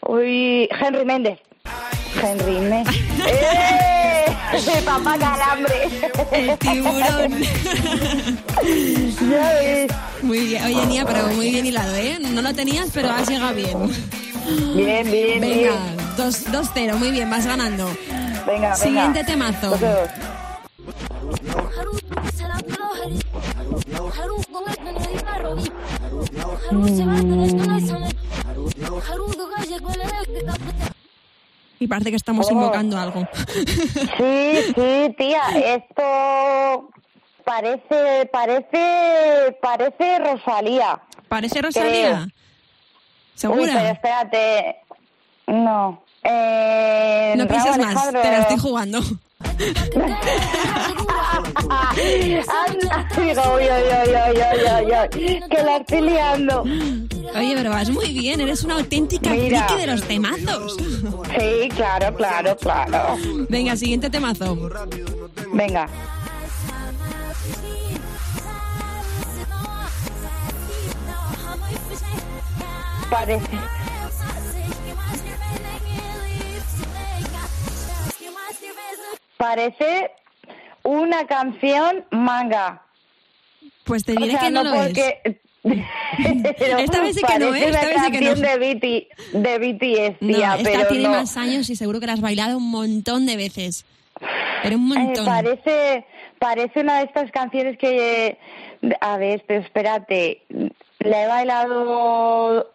Uy, 0.07 0.67
Henry 0.71 1.05
Méndez. 1.05 1.39
Henry 2.21 2.59
Méndez. 2.59 2.95
¡Eh! 3.27 3.92
Papá 4.85 5.17
calambre. 5.17 5.89
El 6.31 6.57
tiburón. 6.59 7.41
ya 9.31 9.53
ves. 9.53 9.91
Muy 10.21 10.39
bien. 10.39 10.63
Oye, 10.65 10.85
Nia, 10.85 11.05
pero 11.05 11.27
muy 11.27 11.49
bien 11.51 11.65
hilado, 11.65 11.95
¿eh? 11.95 12.17
No 12.19 12.41
lo 12.41 12.53
tenías, 12.53 12.89
pero 12.93 13.09
has 13.09 13.27
llegado 13.27 13.53
bien. 13.55 13.77
Bien, 14.75 15.09
bien, 15.09 15.41
Venga, 15.41 15.55
bien. 15.55 15.73
2 16.17 16.45
2-0, 16.47 16.95
muy 16.95 17.11
bien, 17.11 17.29
vas 17.29 17.45
ganando. 17.45 17.85
Venga, 17.85 18.43
venga. 18.45 18.75
Siguiente 18.75 19.23
temazo. 19.23 19.69
Dos, 19.69 19.79
dos. 19.79 20.09
Y 31.83 31.87
parece 31.87 32.11
que 32.11 32.15
estamos 32.15 32.47
Oh. 32.49 32.53
invocando 32.53 32.97
algo. 32.97 33.27
Sí, 34.17 34.73
sí, 34.73 35.15
tía, 35.17 35.41
esto 35.75 36.89
parece, 37.43 38.25
parece, 38.31 39.57
parece 39.61 40.19
Rosalía. 40.19 41.01
¿Parece 41.27 41.61
Rosalía? 41.61 42.21
Uy, 42.25 42.31
pero 43.35 43.55
¿Segura? 43.55 43.89
espérate. 43.91 44.77
No. 45.47 46.01
Eh, 46.23 47.33
No 47.35 47.47
pienses 47.47 47.77
más, 47.77 48.11
te 48.11 48.13
la 48.13 48.39
estoy 48.39 48.57
jugando. 48.59 48.99
Anda, 52.65 53.07
digo, 53.17 53.43
que 55.49 55.63
la 55.63 55.77
estoy 55.77 56.01
liando. 56.01 56.61
Oye, 56.61 57.53
pero 57.55 57.69
vas 57.71 57.89
muy 57.89 58.13
bien, 58.13 58.41
eres 58.41 58.63
una 58.63 58.75
auténtica 58.75 59.31
Mira. 59.31 59.65
friki 59.67 59.81
de 59.81 59.87
los 59.87 60.03
temazos. 60.03 60.77
Sí, 60.77 61.69
claro, 61.75 62.15
claro, 62.15 62.55
claro. 62.57 63.17
Venga, 63.49 63.75
siguiente 63.75 64.09
temazo. 64.09 64.57
Venga. 65.53 65.87
Parece. 73.09 73.49
Parece 79.43 80.11
una 80.83 81.27
canción 81.27 82.05
manga. 82.11 82.81
Pues 83.83 84.05
te 84.05 84.13
O 84.13 84.15
diré 84.15 84.31
sea, 84.31 84.39
que 84.39 84.51
no, 84.51 84.63
lo 84.63 84.73
es. 84.73 84.85
porque... 84.87 85.39
Pero 85.63 86.77
Esta 86.79 87.01
vez 87.01 87.15
sí 87.15 87.21
que 87.27 87.39
no, 87.39 87.53
¿eh? 87.53 87.65
Esta 87.69 87.85
vez 87.87 87.97
sí 88.05 88.11
que 88.11 88.21
no. 88.21 88.27
canción 88.27 88.41
de, 88.41 88.57
BT, 88.73 89.37
de 89.37 89.57
BTS, 89.59 90.21
No, 90.21 90.33
tía, 90.33 90.55
esta 90.55 90.69
pero 90.71 90.87
tiene 90.87 91.03
no. 91.03 91.09
más 91.11 91.35
años 91.35 91.69
y 91.69 91.75
seguro 91.75 91.99
que 91.99 92.07
la 92.07 92.13
has 92.13 92.21
bailado 92.21 92.57
un 92.57 92.71
montón 92.71 93.25
de 93.25 93.35
veces. 93.35 93.85
Pero 94.61 94.77
un 94.77 94.91
Eh, 94.93 94.99
montón. 94.99 95.25
parece, 95.25 96.05
parece 96.39 96.79
una 96.79 96.99
de 96.99 97.03
estas 97.05 97.29
canciones 97.31 97.77
que, 97.77 98.37
a 99.01 99.17
ver, 99.17 99.43
espérate, 99.49 100.43
la 100.99 101.23
he 101.23 101.27
bailado, 101.27 102.71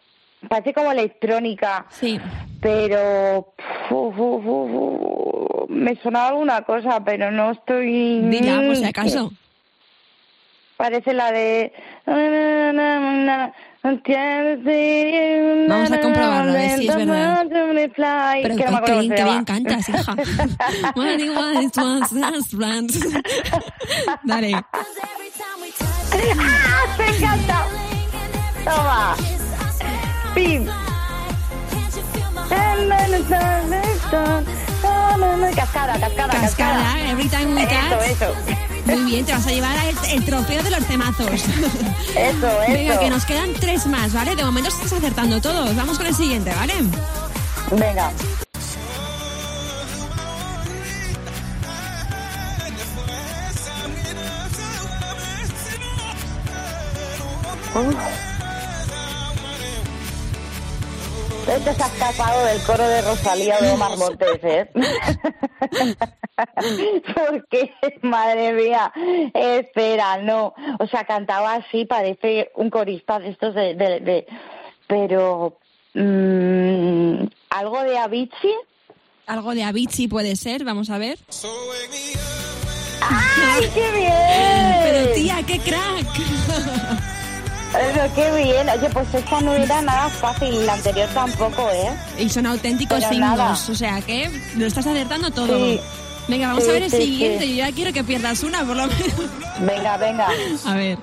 parece 0.47 0.73
como 0.73 0.91
electrónica, 0.91 1.85
Sí. 1.89 2.19
pero 2.61 3.53
fu, 3.89 4.11
fu, 4.13 4.41
fu, 4.43 5.65
me 5.69 5.95
sonaba 5.97 6.29
alguna 6.29 6.61
cosa, 6.63 7.03
pero 7.03 7.31
no 7.31 7.51
estoy... 7.51 8.21
Dila, 8.21 8.61
por 8.65 8.75
si 8.75 8.85
acaso. 8.85 9.31
Parece 10.77 11.13
la 11.13 11.31
de... 11.31 11.73
Vamos 15.67 15.91
a 15.91 15.99
comprobarlo, 16.01 16.51
a 16.51 16.53
ver 16.53 16.77
si 16.79 16.87
es 16.87 16.95
verdad. 16.95 17.45
Pero 18.41 18.55
que 18.55 18.65
no 18.65 18.81
cómo 18.81 18.99
bien, 18.99 19.15
llama. 19.15 19.31
bien 19.31 19.45
cantas, 19.45 19.89
hija. 19.89 20.15
Dale. 24.23 24.53
¡Ah! 26.39 26.95
¡Me 26.97 27.07
encanta! 27.07 27.65
Toma. 28.65 29.15
Pim. 30.33 30.65
Cascada, 35.55 35.99
cascada, 35.99 35.99
cascada. 35.99 36.41
Cascada, 36.41 37.09
every 37.11 37.27
time 37.29 37.55
we 37.55 37.65
touch. 37.65 38.09
eso. 38.09 38.33
Muy 38.85 39.03
bien, 39.11 39.25
te 39.25 39.31
vas 39.33 39.45
a 39.45 39.51
llevar 39.51 39.75
el, 39.85 39.97
el 40.11 40.25
trofeo 40.25 40.63
de 40.63 40.69
los 40.71 40.85
temazos. 40.85 41.29
Eso, 41.31 41.47
Venga, 42.67 42.93
eso. 42.93 42.99
que 42.99 43.09
nos 43.09 43.25
quedan 43.25 43.53
tres 43.53 43.85
más, 43.87 44.13
¿vale? 44.13 44.35
De 44.35 44.43
momento 44.43 44.69
estás 44.69 44.93
acertando 44.93 45.41
todos. 45.41 45.75
Vamos 45.75 45.97
con 45.97 46.07
el 46.07 46.15
siguiente, 46.15 46.51
¿vale? 46.55 46.73
Venga. 47.71 48.11
Uf. 57.75 58.38
Este 61.55 61.73
se 61.73 61.83
ha 61.83 61.87
escapado 61.87 62.45
del 62.45 62.61
coro 62.63 62.87
de 62.87 63.01
Rosalía 63.01 63.57
o 63.59 63.63
de 63.63 63.71
Omar 63.71 63.97
Montes, 63.97 64.39
¿eh? 64.43 64.69
Porque, 67.15 67.73
madre 68.01 68.53
mía, 68.53 68.91
espera, 69.33 70.17
no. 70.17 70.53
O 70.79 70.87
sea, 70.87 71.03
cantaba 71.05 71.55
así, 71.55 71.85
parece 71.85 72.51
un 72.55 72.69
corista 72.69 73.19
de 73.19 73.29
estos 73.29 73.55
de... 73.55 73.73
de- 73.75 73.99
de- 73.99 74.25
pero... 74.87 75.57
mm, 75.93 77.23
¿Algo 77.51 77.83
de 77.83 77.97
Avicii? 77.97 78.55
Algo 79.27 79.53
de 79.53 79.63
Avicii 79.63 80.07
puede 80.07 80.35
ser, 80.35 80.63
vamos 80.63 80.89
a 80.89 80.97
ver. 80.97 81.17
¡Ay, 83.01 83.69
qué 83.73 83.91
bien! 83.91 84.75
Pero 84.83 85.13
tía, 85.13 85.37
qué 85.45 85.59
crack. 85.59 87.08
Pero 87.71 88.13
qué 88.15 88.43
bien. 88.43 88.67
Oye, 88.69 88.89
pues 88.91 89.13
esta 89.13 89.41
no 89.41 89.53
era 89.53 89.81
nada 89.81 90.09
fácil, 90.09 90.65
la 90.65 90.73
anterior 90.73 91.07
tampoco, 91.13 91.69
¿eh? 91.71 91.91
Y 92.17 92.29
son 92.29 92.45
auténticos 92.47 92.99
nada. 93.11 93.51
o 93.51 93.75
sea 93.75 94.01
que 94.01 94.29
lo 94.57 94.65
estás 94.65 94.87
acertando 94.87 95.29
todo. 95.31 95.47
Sí. 95.55 95.79
Venga, 96.27 96.47
vamos 96.49 96.63
Sí, 96.63 96.69
a 96.69 96.73
ver 96.73 96.83
el 96.83 96.91
sí, 96.91 96.97
siguiente. 96.97 97.49
Yo 97.49 97.55
ya 97.55 97.71
quiero 97.71 97.93
que 97.93 98.03
pierdas 98.03 98.43
una, 98.43 98.59
por 98.63 98.75
lo 98.75 98.87
menos. 98.87 99.13
Venga, 99.59 99.97
venga. 99.97 100.27
A 100.65 100.73
ver. 100.75 100.97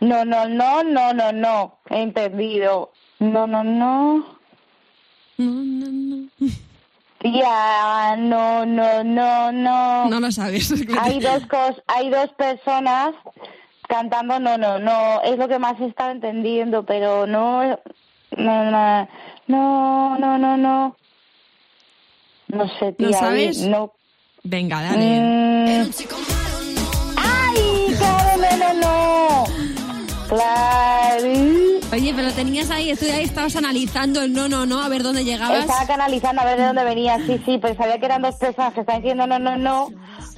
No, 0.00 0.24
no, 0.24 0.46
no, 0.48 0.82
no, 0.84 1.12
no, 1.14 1.32
no. 1.32 1.78
Entendido. 1.88 2.92
No, 3.20 3.46
no, 3.46 3.64
no. 3.64 4.33
No, 5.38 5.50
no, 5.50 5.86
no. 5.90 6.28
Tía, 7.18 8.16
no, 8.18 8.66
no, 8.66 9.02
no, 9.02 9.52
no. 9.52 10.08
No 10.08 10.20
lo 10.20 10.30
sabes. 10.30 10.72
Hay 11.00 11.20
dos 11.20 11.46
cos, 11.46 11.82
hay 11.86 12.10
dos 12.10 12.30
personas 12.36 13.14
cantando 13.88 14.38
no, 14.38 14.58
no, 14.58 14.78
no. 14.78 15.22
Es 15.22 15.38
lo 15.38 15.48
que 15.48 15.58
más 15.58 15.80
he 15.80 15.86
estado 15.86 16.10
entendiendo, 16.10 16.84
pero 16.84 17.26
no, 17.26 17.78
no, 18.36 18.70
no, 18.70 19.08
no, 19.46 20.18
no, 20.18 20.38
no, 20.38 20.56
no. 20.56 20.96
No 22.48 22.68
sé, 22.78 22.92
tía. 22.92 23.08
¿No 23.08 23.12
sabes? 23.14 23.62
No. 23.62 23.92
Venga, 24.42 24.82
dale. 24.82 25.20
Mm. 25.20 26.43
Pero 32.14 32.32
tenías 32.32 32.70
ahí, 32.70 32.90
ahí 32.90 33.24
estabas 33.24 33.56
analizando 33.56 34.22
el 34.22 34.32
no, 34.32 34.48
no, 34.48 34.66
no, 34.66 34.82
a 34.82 34.88
ver 34.88 35.02
dónde 35.02 35.24
llegabas. 35.24 35.60
Estaba 35.60 35.86
canalizando 35.86 36.42
a 36.42 36.44
ver 36.44 36.58
de 36.58 36.66
dónde 36.66 36.84
venía, 36.84 37.18
sí, 37.26 37.40
sí, 37.44 37.58
pero 37.60 37.74
sabía 37.74 37.98
que 37.98 38.06
eran 38.06 38.22
dos 38.22 38.36
personas 38.36 38.74
que 38.74 38.80
estaban 38.80 39.02
diciendo 39.02 39.26
no, 39.26 39.38
no, 39.38 39.56
no. 39.56 39.88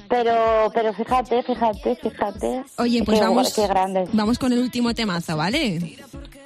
Pero, 0.09 0.71
pero 0.73 0.93
fíjate, 0.93 1.43
fíjate, 1.43 1.95
fíjate. 1.97 2.63
Oye, 2.77 3.03
pues 3.03 3.19
Qué 3.19 3.25
vamos, 3.25 3.53
Qué 3.53 3.67
vamos 4.13 4.39
con 4.39 4.53
el 4.53 4.59
último 4.59 4.93
temazo, 4.93 5.35
¿vale? 5.35 5.97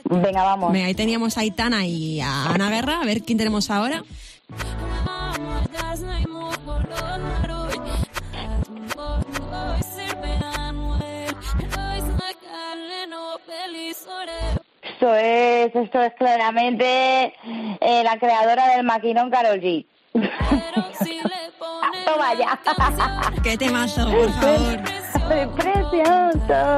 Venga, 0.06 0.44
vamos. 0.44 0.74
Venga, 0.74 0.88
ahí 0.88 0.96
teníamos 0.96 1.38
a 1.38 1.42
Aitana 1.42 1.86
y 1.86 2.20
a 2.22 2.46
Ana 2.48 2.70
Guerra. 2.70 3.02
A 3.02 3.06
ver 3.06 3.22
quién 3.22 3.38
tenemos 3.38 3.70
ahora. 3.70 4.04
Esto 15.02 15.16
es, 15.16 15.76
esto 15.76 16.00
es 16.00 16.14
claramente 16.14 17.34
eh, 17.82 18.04
la 18.04 18.20
creadora 18.20 18.76
del 18.76 18.86
maquinón 18.86 19.32
Carol 19.32 19.60
G. 19.60 19.84
Toma 20.14 20.22
ya. 22.36 22.60
¡Qué 23.44 23.58
temazo, 23.58 24.12
por 24.12 24.32
favor! 24.34 24.80
Preciosa. 25.56 26.78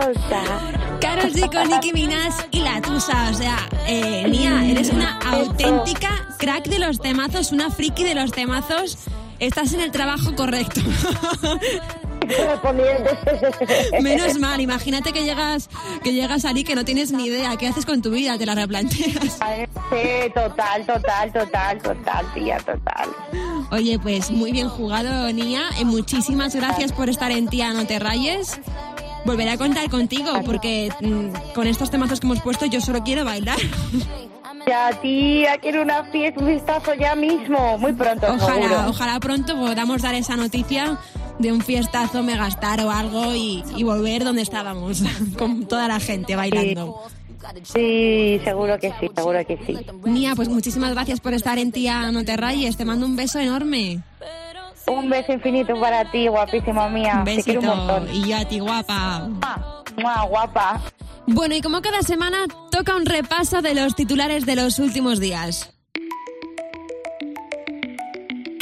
Carol 1.02 1.34
G 1.34 1.52
con 1.52 1.68
Nicki 1.68 1.92
Minaj 1.92 2.34
y 2.52 2.62
la 2.62 2.82
Tusa. 2.82 3.30
O 3.30 3.34
sea, 3.34 3.58
eh, 3.88 4.26
Nia, 4.30 4.70
eres 4.70 4.94
una 4.94 5.20
auténtica 5.26 6.26
crack 6.40 6.68
de 6.68 6.80
los 6.80 7.02
temazos, 7.02 7.52
una 7.52 7.72
friki 7.72 8.06
de 8.06 8.16
los 8.16 8.32
temazos. 8.32 9.00
Estás 9.40 9.74
en 9.74 9.82
el 9.82 9.92
trabajo 9.92 10.34
correcto. 10.34 10.80
Menos 14.02 14.40
mal, 14.40 14.60
imagínate 14.62 15.12
que 15.14 15.24
llegas, 15.24 15.70
que 16.04 16.14
llegas 16.14 16.46
allí 16.46 16.64
que 16.64 16.76
no 16.76 16.86
tienes 16.86 17.12
ni 17.12 17.26
idea. 17.26 17.56
¿Qué 17.58 17.68
haces 17.68 17.86
con 17.86 18.02
tu 18.02 18.12
vida? 18.12 18.38
Te 18.38 18.46
la 18.46 18.56
replanteas. 18.56 19.40
Sí, 19.90 20.32
total, 20.34 20.86
total, 20.86 21.32
total, 21.34 21.82
total, 21.82 22.26
tía, 22.34 22.58
total. 22.60 23.10
Oye, 23.72 24.00
pues 24.00 24.32
muy 24.32 24.52
bien 24.52 24.70
jugado, 24.70 25.32
Nia. 25.32 25.64
Eh, 25.80 25.86
muchísimas 25.86 26.56
gracias 26.56 26.92
por 26.92 27.10
estar 27.10 27.32
en 27.32 27.48
Tía 27.48 27.74
No 27.74 27.86
Te 27.86 28.00
Rayes. 28.00 28.60
Volveré 29.26 29.52
a 29.52 29.58
contar 29.58 29.90
contigo 29.90 30.32
porque 30.46 30.92
mm, 31.00 31.54
con 31.54 31.68
estos 31.68 31.90
temazos 31.90 32.20
que 32.20 32.28
hemos 32.28 32.42
puesto 32.42 32.66
yo 32.66 32.82
solo 32.82 33.04
quiero 33.04 33.24
bailar. 33.24 33.58
Ya, 34.68 34.92
tía, 35.02 35.58
quiero 35.58 35.82
una 35.82 36.06
fiesta, 36.06 36.40
un 36.40 36.48
vistazo 36.48 36.94
ya 36.94 37.16
mismo, 37.16 37.78
muy 37.80 37.92
pronto, 37.92 38.28
Ojalá, 38.28 38.54
seguro. 38.54 38.84
ojalá 38.88 39.20
pronto 39.20 39.56
podamos 39.58 40.02
dar 40.02 40.16
esa 40.16 40.38
noticia 40.38 40.98
de 41.40 41.52
un 41.52 41.62
fiestazo 41.62 42.24
megastar 42.24 42.80
o 42.82 42.92
algo 42.92 43.34
y, 43.34 43.64
y 43.76 43.84
volver 43.84 44.24
donde 44.24 44.42
estábamos, 44.42 45.04
con 45.38 45.66
toda 45.68 45.88
la 45.88 46.00
gente 46.00 46.36
bailando. 46.36 47.02
Sí, 47.64 48.40
seguro 48.44 48.80
que 48.80 48.92
sí, 49.00 49.10
seguro 49.14 49.46
que 49.46 49.58
sí. 49.66 49.78
Nia, 50.10 50.34
pues 50.36 50.48
muchísimas 50.48 50.94
gracias 50.94 51.20
por 51.20 51.34
estar 51.34 51.58
en 51.60 51.72
Tía 51.72 52.10
No 52.12 52.24
Te 52.24 52.38
Rayes. 52.38 52.78
Te 52.78 52.86
mando 52.86 53.06
un 53.06 53.16
beso 53.18 53.40
enorme. 53.40 54.00
Un 54.88 55.10
beso 55.10 55.34
infinito 55.34 55.80
para 55.80 56.10
ti, 56.12 56.28
guapísima 56.28 56.88
mía. 56.90 57.16
Un 57.20 57.26
Te 57.26 57.44
quiero 57.44 57.60
un 57.62 57.66
besito. 57.68 57.86
montón. 57.86 58.16
Y 58.16 58.30
yo 58.30 58.38
a 58.38 58.46
ti, 58.46 58.60
guapa. 58.60 59.28
¡Mua! 59.30 59.84
¡Mua, 59.98 60.24
guapa. 60.26 60.82
Bueno, 61.28 61.56
y 61.56 61.62
como 61.62 61.82
cada 61.82 62.02
semana, 62.02 62.40
toca 62.72 62.96
un 62.96 63.06
repaso 63.06 63.62
de 63.62 63.74
los 63.76 63.96
titulares 63.96 64.46
de 64.46 64.56
los 64.56 64.80
últimos 64.80 65.20
días. 65.20 65.74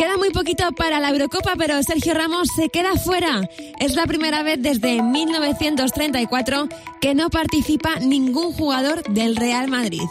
Queda 0.02 0.18
muy 0.18 0.32
poquito 0.32 0.72
para 0.72 1.00
la 1.00 1.12
Eurocopa, 1.12 1.54
pero 1.56 1.84
Sergio 1.84 2.16
Ramos 2.16 2.48
se 2.56 2.70
queda 2.70 2.96
fuera. 2.96 3.48
Es 3.80 3.94
la 3.94 4.08
primera 4.08 4.42
vez 4.42 4.58
desde 4.60 5.00
1934 5.04 6.68
que 7.00 7.14
no 7.14 7.30
participa 7.30 8.00
ningún 8.00 8.52
jugador 8.52 9.04
del 9.14 9.36
Real 9.36 9.68
Madrid. 9.68 10.02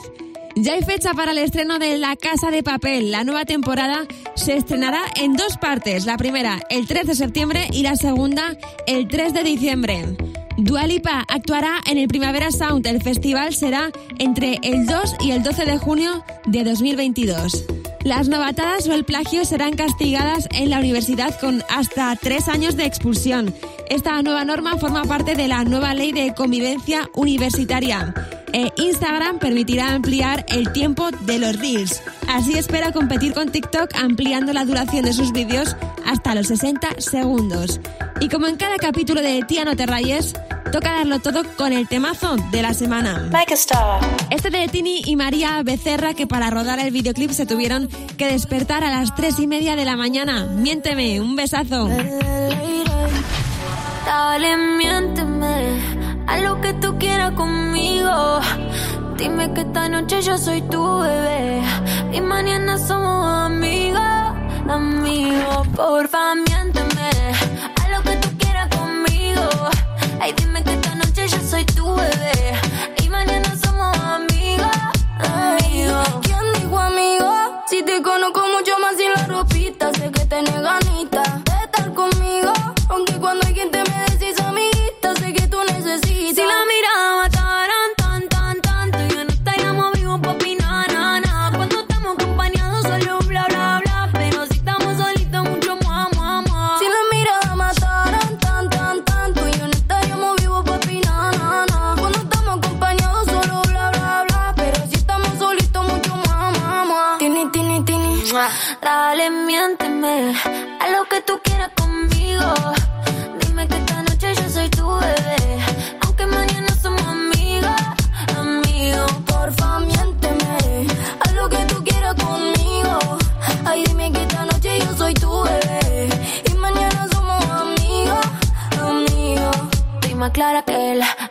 Ya 0.55 0.75
hay 0.75 0.85
fecha 0.85 1.13
para 1.13 1.33
el 1.33 1.39
estreno 1.39 1.81
de 1.81 1.99
La 1.99 2.15
Casa 2.15 2.53
de 2.53 2.63
Papel. 2.63 3.11
La 3.11 3.25
nueva 3.25 3.45
temporada 3.45 4.07
se 4.37 4.57
estrenará 4.57 5.03
en 5.17 5.33
dos 5.33 5.57
partes. 5.57 6.07
La 6.07 6.17
primera 6.17 6.61
el 6.71 6.87
3 6.87 7.09
de 7.09 7.15
septiembre 7.17 7.67
y 7.73 7.83
la 7.83 7.97
segunda 7.97 8.57
el 8.87 9.09
3 9.09 9.35
de 9.35 9.43
diciembre. 9.43 10.17
Dualipa 10.57 11.25
actuará 11.27 11.81
en 11.87 11.99
el 11.99 12.07
Primavera 12.07 12.53
Sound. 12.53 12.87
El 12.87 13.03
festival 13.03 13.57
será 13.57 13.91
entre 14.21 14.61
el 14.63 14.87
2 14.87 15.17
y 15.19 15.33
el 15.33 15.43
12 15.43 15.65
de 15.65 15.79
junio 15.79 16.25
de 16.47 16.63
2022. 16.63 17.80
Las 18.05 18.29
novatadas 18.29 18.89
o 18.89 18.95
el 18.95 19.05
plagio 19.05 19.45
serán 19.45 19.77
castigadas 19.77 20.49
en 20.53 20.71
la 20.71 20.79
universidad 20.79 21.39
con 21.39 21.63
hasta 21.69 22.17
tres 22.17 22.49
años 22.49 22.75
de 22.77 22.87
expulsión. 22.87 23.55
Esta 23.91 24.23
nueva 24.23 24.45
norma 24.45 24.77
forma 24.77 25.03
parte 25.03 25.35
de 25.35 25.49
la 25.49 25.65
nueva 25.65 25.95
ley 25.95 26.13
de 26.13 26.33
convivencia 26.33 27.11
universitaria. 27.13 28.15
E 28.53 28.71
Instagram 28.77 29.41
permitirá 29.41 29.93
ampliar 29.93 30.47
el 30.49 30.73
tiempo 30.73 31.11
de 31.11 31.41
los 31.41 31.59
reels. 31.59 32.01
Así 32.29 32.57
espera 32.57 32.93
competir 32.93 33.35
con 33.35 33.51
TikTok 33.51 33.91
ampliando 33.97 34.53
la 34.53 34.65
duración 34.65 35.05
de 35.05 35.13
sus 35.13 35.33
vídeos 35.33 35.77
hasta 36.07 36.37
los 36.37 36.47
60 36.47 37.01
segundos. 37.01 37.81
Y 38.21 38.29
como 38.29 38.47
en 38.47 38.57
cada 38.57 38.77
capítulo 38.77 39.23
de 39.23 39.43
Tía 39.43 39.65
No 39.65 39.75
Te 39.75 39.87
Rayes, 39.87 40.35
toca 40.71 40.93
darlo 40.93 41.19
todo 41.19 41.43
con 41.57 41.73
el 41.73 41.89
temazo 41.89 42.37
de 42.53 42.63
la 42.63 42.75
semana. 42.75 43.29
Este 44.31 44.51
de 44.51 44.69
Tini 44.69 45.03
y 45.05 45.17
María 45.17 45.61
Becerra 45.65 46.15
que 46.15 46.29
para 46.29 46.49
rodar 46.49 46.79
el 46.79 46.93
videoclip 46.93 47.33
se 47.33 47.45
tuvieron 47.45 47.89
que 48.17 48.29
despertar 48.29 48.85
a 48.85 48.91
las 48.91 49.17
3 49.17 49.41
y 49.41 49.47
media 49.49 49.75
de 49.75 49.85
la 49.85 49.97
mañana. 49.97 50.45
Miénteme, 50.45 51.21
un 51.21 51.35
besazo. 51.35 51.89
Dale, 54.11 54.57
miénteme, 54.57 55.79
a 56.27 56.41
lo 56.41 56.61
que 56.61 56.73
tú 56.83 56.99
quieras 56.99 57.31
conmigo. 57.35 58.41
Dime 59.17 59.55
que 59.55 59.61
esta 59.61 59.89
noche 59.89 60.21
yo 60.21 60.37
soy 60.37 60.63
tu 60.63 60.99
bebé 60.99 61.63
y 62.11 62.21
mañana 62.21 62.77
somos 62.77 63.25
amigos, 63.47 64.03
amigos. 64.69 65.65
Porfa, 65.77 66.35
miénteme, 66.35 67.09
a 67.81 67.89
lo 67.93 68.03
que 68.03 68.17
tú 68.17 68.29
quieras 68.37 68.69
conmigo. 68.77 69.49
Ay, 70.21 70.33
dime 70.33 70.65
que 70.65 70.73
esta 70.73 70.93
noche 70.97 71.29
yo 71.29 71.39
soy 71.49 71.65
tu 71.67 71.87
bebé 71.95 72.55
y 73.05 73.09
mañana 73.09 73.55
somos 73.65 73.97
amigos, 73.97 74.77
amigos. 75.21 76.09
¿Quién 76.23 76.45
dijo 76.59 76.81
amigo? 76.81 77.33
Si 77.69 77.81
te 77.85 78.03
conozco 78.03 78.41
mucho 78.57 78.73
más 78.83 78.97
sin 78.97 79.13
la 79.13 79.25
ropita, 79.29 79.95
sé 79.95 80.11
que 80.11 80.27
tenés 80.27 80.61
ganita 80.61 81.30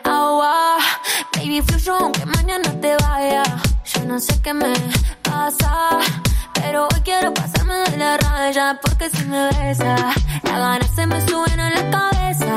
agua, 0.04 0.76
baby 1.34 1.62
fluyo 1.62 1.96
aunque 1.96 2.24
mañana 2.26 2.70
te 2.80 2.96
vaya. 2.96 3.42
Yo 3.84 4.04
no 4.04 4.18
sé 4.20 4.40
qué 4.42 4.54
me 4.54 4.72
pasa. 5.22 5.98
Pero 6.54 6.84
hoy 6.84 7.00
quiero 7.02 7.32
pasarme 7.32 7.74
de 7.90 7.96
la 7.96 8.16
raya 8.18 8.78
porque 8.82 9.08
si 9.10 9.24
me 9.24 9.46
besa, 9.46 9.96
las 10.44 10.58
ganas 10.58 10.90
se 10.94 11.06
me 11.06 11.20
suben 11.26 11.58
a 11.58 11.70
la 11.70 11.90
cabeza. 11.90 12.56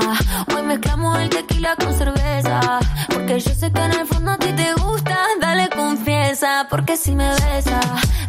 Hoy 0.54 0.62
mezclamos 0.64 1.18
el 1.20 1.30
tequila 1.30 1.76
con 1.78 1.94
cerveza, 1.98 2.80
porque 3.08 3.40
yo 3.40 3.54
sé 3.56 3.72
que 3.72 3.82
en 3.82 3.94
el 3.94 4.06
fondo 4.06 4.32
a 4.32 4.38
ti 4.38 4.52
te 4.54 4.74
gusta. 4.74 5.18
Dale 5.40 5.70
confiesa, 5.70 6.68
porque 6.70 6.98
si 6.98 7.16
me 7.16 7.30
besa, 7.30 7.80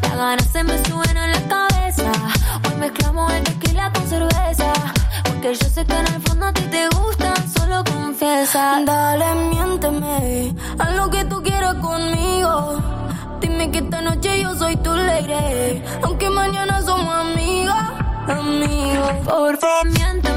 las 0.02 0.16
ganas 0.16 0.46
se 0.52 0.62
me 0.62 0.82
suben 0.84 1.16
a 1.16 1.28
la 1.28 1.40
cabeza. 1.48 2.12
Hoy 2.68 2.76
mezclamos 2.78 3.32
el 3.32 3.42
tequila 3.42 3.92
con 3.92 4.08
cerveza, 4.08 4.72
porque 5.22 5.54
yo 5.54 5.68
sé 5.68 5.84
que 5.84 5.98
en 5.98 6.06
el 6.06 6.22
fondo 6.22 6.46
a 6.46 6.52
ti 6.52 6.62
te 6.62 6.88
gusta. 6.88 7.34
Solo 7.56 7.84
confiesa. 7.84 8.82
Dale, 8.84 9.34
miénteme 9.50 10.54
a 10.78 10.90
lo 10.92 11.10
que 11.10 11.24
tú 11.24 11.42
quieras 11.42 11.74
conmigo. 11.76 12.78
Dime 13.40 13.70
que 13.70 13.78
esta 13.78 14.00
noche 14.00 14.40
yo 14.40 14.54
soy 14.56 14.76
tu 14.76 14.94
lady, 14.94 15.82
aunque 16.02 16.30
mañana 16.30 16.80
somos 16.82 17.14
amigos, 17.14 17.84
amigos. 18.26 19.12
Por 19.24 19.56
favor, 19.58 19.90
miénteme 19.90 20.34